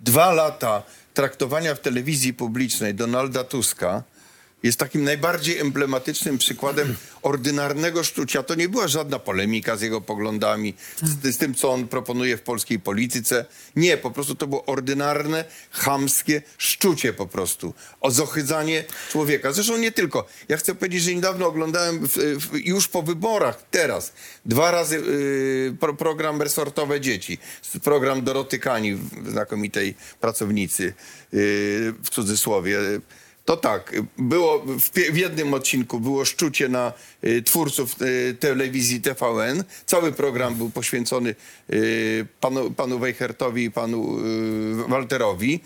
dwa 0.04 0.32
lata 0.32 0.84
traktowania 1.14 1.76
w 1.76 1.80
telewizji 1.80 2.34
publicznej 2.34 2.96
Donalda 2.96 3.44
Tuska 3.44 4.04
jest 4.64 4.80
takim 4.80 5.04
najbardziej 5.04 5.60
emblematycznym 5.60 6.38
przykładem 6.38 6.96
ordynarnego 7.22 8.04
szczucia. 8.04 8.44
To 8.44 8.56
nie 8.56 8.70
była 8.70 8.88
żadna 8.88 9.20
polemika 9.20 9.78
z 9.78 9.82
jego 9.82 10.02
poglądami, 10.02 10.74
z, 11.04 11.36
z 11.36 11.38
tym, 11.38 11.56
co 11.56 11.72
on 11.74 11.88
proponuje 11.88 12.38
w 12.38 12.42
polskiej 12.42 12.80
polityce. 12.80 13.46
Nie, 13.76 13.98
po 13.98 14.12
prostu 14.12 14.36
to 14.36 14.48
było 14.48 14.66
ordynarne, 14.66 15.46
chamskie 15.72 16.42
szczucie 16.58 17.14
po 17.14 17.28
prostu. 17.28 17.74
O 18.02 18.12
zohydzanie 18.12 18.84
człowieka. 19.12 19.52
Zresztą 19.52 19.78
nie 19.78 19.92
tylko. 19.92 20.28
Ja 20.50 20.58
chcę 20.58 20.76
powiedzieć, 20.76 21.04
że 21.04 21.16
niedawno 21.16 21.48
oglądałem 21.48 22.08
w, 22.08 22.18
w, 22.18 22.66
już 22.66 22.88
po 22.88 23.02
wyborach, 23.02 23.64
teraz, 23.72 24.14
dwa 24.46 24.72
razy 24.72 24.96
y, 24.98 25.78
pro, 25.80 25.94
program 25.94 26.42
Resortowe 26.42 27.02
Dzieci. 27.02 27.38
Program 27.84 28.24
Doroty 28.24 28.60
Kani, 28.60 28.98
znakomitej 29.28 29.96
pracownicy, 30.20 30.94
y, 31.34 31.94
w 32.04 32.10
cudzysłowie. 32.10 32.80
To 33.50 33.58
tak, 33.58 34.02
było 34.18 34.60
w, 34.60 34.90
w 34.90 35.18
jednym 35.18 35.54
odcinku 35.54 36.00
było 36.00 36.26
szczucie 36.26 36.70
na 36.70 36.94
y, 37.24 37.42
twórców 37.42 38.02
y, 38.02 38.36
telewizji 38.40 39.02
TVN. 39.02 39.64
Cały 39.86 40.12
program 40.12 40.56
był 40.56 40.70
poświęcony 40.70 41.36
y, 41.70 42.28
panu, 42.40 42.72
panu 42.72 43.00
Wejhertowi 43.00 43.64
i 43.64 43.72
panu 43.72 44.20
y, 44.20 44.88
Walterowi. 44.88 45.60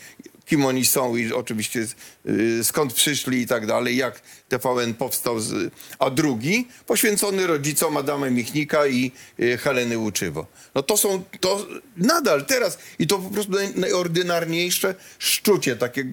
Kim 0.45 0.65
oni 0.65 0.85
są 0.85 1.15
i 1.15 1.33
oczywiście 1.33 1.87
y, 2.25 2.63
skąd 2.63 2.93
przyszli 2.93 3.41
i 3.41 3.47
tak 3.47 3.67
dalej, 3.67 3.97
jak 3.97 4.21
TVN 4.49 4.93
powstał, 4.93 5.39
z, 5.39 5.73
a 5.99 6.09
drugi 6.09 6.67
poświęcony 6.85 7.47
rodzicom 7.47 7.97
Adama 7.97 8.29
Michnika 8.29 8.87
i 8.87 9.11
y, 9.39 9.57
Heleny 9.57 9.97
Łuczywo. 9.97 10.45
No 10.75 10.83
to 10.83 10.97
są, 10.97 11.23
to 11.39 11.67
nadal 11.97 12.45
teraz 12.45 12.77
i 12.99 13.07
to 13.07 13.17
po 13.17 13.29
prostu 13.29 13.51
naj, 13.51 13.75
najordynarniejsze 13.75 14.95
szczucie, 15.19 15.75
takie, 15.75 16.05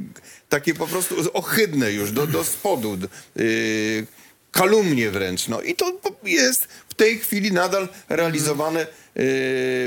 takie 0.49 0.75
po 0.75 0.87
prostu 0.87 1.15
ohydne 1.33 1.93
już 1.93 2.13
do, 2.13 2.27
do 2.27 2.45
spodu, 2.45 2.99
y, 3.37 4.07
kalumnie 4.51 5.11
wręcz. 5.11 5.49
No 5.49 5.61
i 5.61 5.75
to 5.75 6.01
jest 6.25 6.69
w 6.89 6.95
tej 6.95 7.19
chwili 7.19 7.53
nadal 7.53 7.89
realizowane 8.09 8.87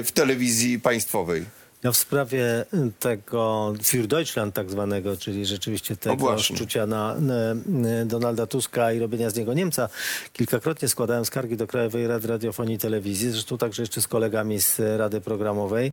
w 0.04 0.10
telewizji 0.14 0.80
państwowej. 0.80 1.46
Ja 1.84 1.92
w 1.92 1.98
sprawie 1.98 2.66
y, 2.74 2.92
tego 3.00 3.74
Für 3.84 4.08
Deutschland 4.08 4.56
tak 4.56 4.72
zwanego, 4.72 5.18
czyli 5.18 5.46
rzeczywiście 5.46 5.98
tego 5.98 6.40
szczucia 6.40 6.88
na, 6.88 7.16
y, 7.16 8.02
y, 8.02 8.06
Donalda 8.06 8.48
Tuska 8.48 8.94
i 8.94 9.00
robienia 9.00 9.30
z 9.30 9.36
niego 9.36 9.54
Niemca, 9.54 9.90
kilkakrotnie 10.34 10.88
składałem 10.88 11.26
skargi 11.26 11.58
do 11.58 11.68
Krajowej 11.68 12.08
Rady 12.08 12.28
Radiofonii 12.28 12.76
i 12.76 12.80
Telewizji, 12.80 13.32
zresztą 13.32 13.58
także 13.58 13.82
jeszcze 13.82 14.02
z 14.02 14.08
kolegami 14.08 14.62
z 14.62 14.80
Rady 14.98 15.22
Programowej, 15.22 15.92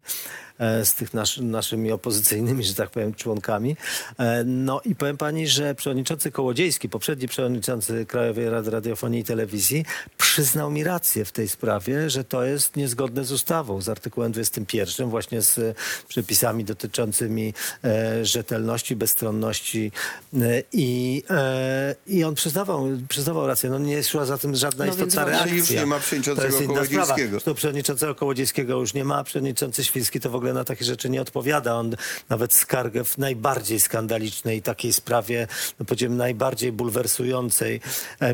e, 0.58 0.84
z 0.84 0.94
tych 0.94 1.14
nasz, 1.14 1.38
naszymi 1.38 1.92
opozycyjnymi, 1.92 2.64
że 2.64 2.74
tak 2.74 2.90
powiem, 2.90 3.14
członkami. 3.14 3.76
E, 4.18 4.44
No 4.44 4.80
i 4.84 4.94
powiem 4.94 5.16
pani, 5.16 5.48
że 5.48 5.74
przewodniczący 5.74 6.30
Kołodziejski, 6.30 6.88
poprzedni 6.88 7.28
przewodniczący 7.28 8.06
Krajowej 8.06 8.50
Rady 8.50 8.70
Radiofonii 8.70 9.20
i 9.20 9.24
Telewizji, 9.24 9.84
przyznał 10.18 10.70
mi 10.70 10.84
rację 10.84 11.24
w 11.24 11.32
tej 11.32 11.48
sprawie, 11.48 12.10
że 12.10 12.24
to 12.24 12.44
jest 12.44 12.76
niezgodne 12.76 13.24
z 13.24 13.32
ustawą, 13.32 13.80
z 13.80 13.88
artykułem 13.88 14.32
21, 14.32 15.10
właśnie 15.10 15.42
z 15.42 15.79
przepisami 16.08 16.64
dotyczącymi 16.64 17.54
e, 17.84 18.24
rzetelności, 18.24 18.96
bezstronności 18.96 19.92
e, 20.34 20.38
i, 20.72 21.22
e, 21.30 21.94
i 22.06 22.24
on 22.24 22.34
przyznawał, 22.34 22.88
przyznawał 23.08 23.46
rację. 23.46 23.70
No 23.70 23.78
nie 23.78 24.02
szła 24.02 24.24
za 24.24 24.38
tym 24.38 24.56
żadna 24.56 24.84
No 24.84 24.92
istotna 24.92 25.24
reakcja. 25.24 25.54
Już 25.54 25.70
nie 25.70 25.86
ma 25.86 25.98
przewodniczącego 25.98 26.48
To 26.48 26.56
jest 26.56 26.70
inna 26.70 26.84
sprawa. 26.84 27.06
Kołodziejskiego. 27.06 27.40
To 27.40 27.54
przewodniczącego 27.54 28.14
Kołodziejskiego 28.14 28.80
już 28.80 28.94
nie 28.94 29.04
ma, 29.04 29.16
a 29.16 29.24
przewodniczący 29.24 29.84
Świrski 29.84 30.20
to 30.20 30.30
w 30.30 30.34
ogóle 30.34 30.52
na 30.52 30.64
takie 30.64 30.84
rzeczy 30.84 31.10
nie 31.10 31.20
odpowiada. 31.20 31.74
On 31.74 31.96
nawet 32.28 32.54
skargę 32.54 33.04
w 33.04 33.18
najbardziej 33.18 33.80
skandalicznej 33.80 34.62
takiej 34.62 34.92
sprawie, 34.92 35.46
no 35.78 35.86
powiedziałem 35.86 36.16
najbardziej 36.16 36.72
bulwersującej, 36.72 37.80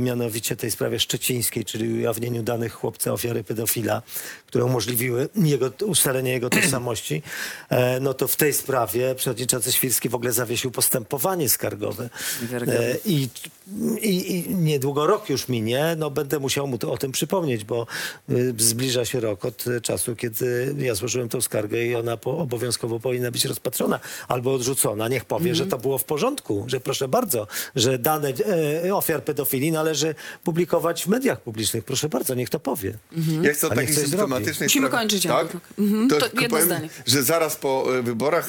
mianowicie 0.00 0.56
tej 0.56 0.70
sprawie 0.70 1.00
szczecińskiej, 1.00 1.64
czyli 1.64 1.94
ujawnieniu 1.94 2.42
danych 2.42 2.72
chłopca 2.72 3.12
ofiary 3.12 3.44
pedofila, 3.44 4.02
które 4.46 4.64
umożliwiły 4.64 5.28
jego, 5.36 5.70
ustalenie 5.84 6.30
jego 6.30 6.50
tożsamości, 6.50 7.22
e, 7.68 8.00
no 8.00 8.14
to 8.14 8.28
w 8.28 8.36
tej 8.36 8.52
sprawie 8.52 9.14
przewodniczący 9.14 9.72
Świrski 9.72 10.08
w 10.08 10.14
ogóle 10.14 10.32
zawiesił 10.32 10.70
postępowanie 10.70 11.48
skargowe. 11.48 12.08
E, 12.52 12.96
i, 13.04 13.28
i, 14.02 14.36
I 14.50 14.54
niedługo 14.54 15.06
rok 15.06 15.28
już 15.30 15.48
minie, 15.48 15.94
no 15.98 16.10
będę 16.10 16.38
musiał 16.38 16.66
mu 16.66 16.78
to, 16.78 16.92
o 16.92 16.98
tym 16.98 17.12
przypomnieć, 17.12 17.64
bo 17.64 17.86
y, 18.30 18.54
zbliża 18.58 19.04
się 19.04 19.20
rok 19.20 19.44
od 19.44 19.64
czasu, 19.82 20.16
kiedy 20.16 20.74
ja 20.78 20.94
złożyłem 20.94 21.28
tą 21.28 21.40
skargę 21.40 21.84
i 21.86 21.94
ona 21.94 22.16
po, 22.16 22.38
obowiązkowo 22.38 23.00
powinna 23.00 23.30
być 23.30 23.44
rozpatrzona 23.44 24.00
albo 24.28 24.54
odrzucona. 24.54 25.08
Niech 25.08 25.24
powie, 25.24 25.54
że 25.54 25.66
to 25.66 25.78
było 25.78 25.98
w 25.98 26.04
porządku, 26.04 26.64
że 26.66 26.80
proszę 26.80 27.08
bardzo, 27.08 27.46
że 27.76 27.98
dane 27.98 28.32
e, 28.84 28.94
ofiar 28.94 29.24
pedofilii 29.24 29.72
należy 29.72 30.14
publikować 30.44 31.04
w 31.04 31.06
mediach 31.06 31.40
publicznych. 31.40 31.84
Proszę 31.84 32.08
bardzo, 32.08 32.34
niech 32.34 32.50
to 32.50 32.60
powie. 32.60 32.94
Ja 33.42 33.52
chcę 33.52 33.68
o 33.68 33.70
A 33.70 33.74
niech 33.74 33.80
takiej 33.84 33.94
coś 33.96 34.04
symptomatycznej 34.08 34.66
Musimy 34.66 34.86
sprawie- 34.86 35.02
kończyć, 35.02 35.22
Tak? 35.22 35.46
Jakub. 35.46 35.60
Mhm. 35.78 36.08
To 36.08 36.20
tylko 36.20 36.42
jedno 36.42 36.62
zdanie. 36.62 36.88
że 37.06 37.22
zaraz 37.26 37.56
po 37.56 37.98
e, 37.98 38.02
wyborach 38.02 38.48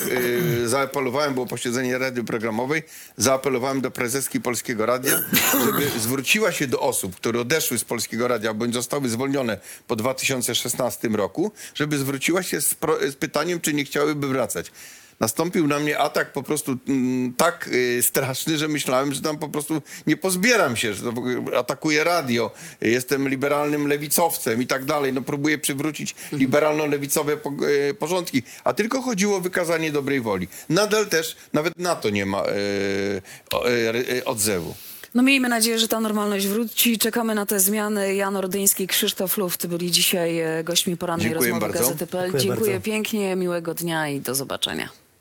e, 0.64 0.68
zaapelowałem, 0.68 1.34
było 1.34 1.46
posiedzenie 1.46 1.98
Rady 1.98 2.24
Programowej, 2.24 2.84
zaapelowałem 3.18 3.82
do 3.82 3.92
prezeski 3.92 4.42
Polskiego 4.42 4.86
Radia, 4.86 5.20
żeby 5.66 6.00
zwróciła 6.00 6.52
się 6.52 6.68
do 6.68 6.80
osób, 6.80 7.16
które 7.16 7.42
odeszły 7.42 7.80
z 7.80 7.84
Polskiego 7.84 8.28
Radia, 8.28 8.54
bądź 8.54 8.74
zostały 8.74 9.10
zwolnione 9.10 9.58
po 9.88 9.96
2016 9.96 11.08
roku, 11.08 11.52
żeby 11.76 11.98
zwróciła 11.98 12.44
się 12.44 12.62
z, 12.62 12.76
z 13.02 13.16
pytaniem, 13.16 13.62
czy 13.62 13.74
nie 13.74 13.86
chciałyby 13.86 14.28
wracać. 14.28 14.72
Nastąpił 15.20 15.68
na 15.68 15.80
mnie 15.80 16.00
atak 16.00 16.34
po 16.34 16.44
prostu 16.44 16.78
mm, 16.88 17.34
tak 17.34 17.70
y, 17.74 18.04
straszny, 18.04 18.58
że 18.58 18.68
myślałem, 18.68 19.14
że 19.14 19.22
tam 19.22 19.38
po 19.38 19.50
prostu 19.50 19.82
nie 20.08 20.18
pozbieram 20.18 20.76
się, 20.76 20.94
że 20.94 21.04
to 21.04 21.14
atakuje 21.58 22.04
radio, 22.04 22.52
jestem 22.82 23.30
liberalnym 23.30 23.88
lewicowcem 23.88 24.62
i 24.62 24.68
tak 24.68 24.86
dalej. 24.86 25.14
No 25.14 25.22
próbuję 25.22 25.58
przywrócić 25.58 26.16
liberalno-lewicowe 26.32 27.38
po, 27.38 27.54
y, 27.90 27.94
porządki, 27.94 28.44
a 28.64 28.74
tylko 28.74 29.02
chodziło 29.02 29.38
o 29.38 29.42
wykazanie 29.42 29.92
dobrej 29.92 30.22
woli. 30.22 30.48
Nadal 30.70 31.08
też 31.08 31.36
nawet 31.54 31.80
na 31.80 31.96
to 31.96 32.10
nie 32.10 32.26
ma 32.26 32.44
y, 32.46 34.26
odzewu. 34.26 34.76
No 35.14 35.24
miejmy 35.24 35.50
nadzieję, 35.50 35.80
że 35.80 35.88
ta 35.88 36.00
normalność 36.00 36.48
wróci. 36.48 36.98
Czekamy 36.98 37.36
na 37.36 37.46
te 37.46 37.60
zmiany. 37.60 38.16
Jan 38.16 38.36
Ordyński 38.36 38.84
i 38.84 38.88
Krzysztof 38.88 39.38
Luft 39.38 39.68
byli 39.68 39.92
dzisiaj 39.92 40.40
e, 40.40 40.64
gośćmi 40.64 40.98
porannej 40.98 41.30
Dziękuję 41.30 41.52
rozmowy 41.52 41.74
bardzo. 41.74 41.88
Gazety.pl. 41.88 42.24
Dziękuję 42.32 42.44
Dziękuję 42.44 42.72
bardzo. 42.72 42.86
pięknie, 42.86 43.36
miłego 43.36 43.74
dnia 43.74 44.10
i 44.10 44.22
do 44.22 44.36
zobaczenia. 44.36 44.90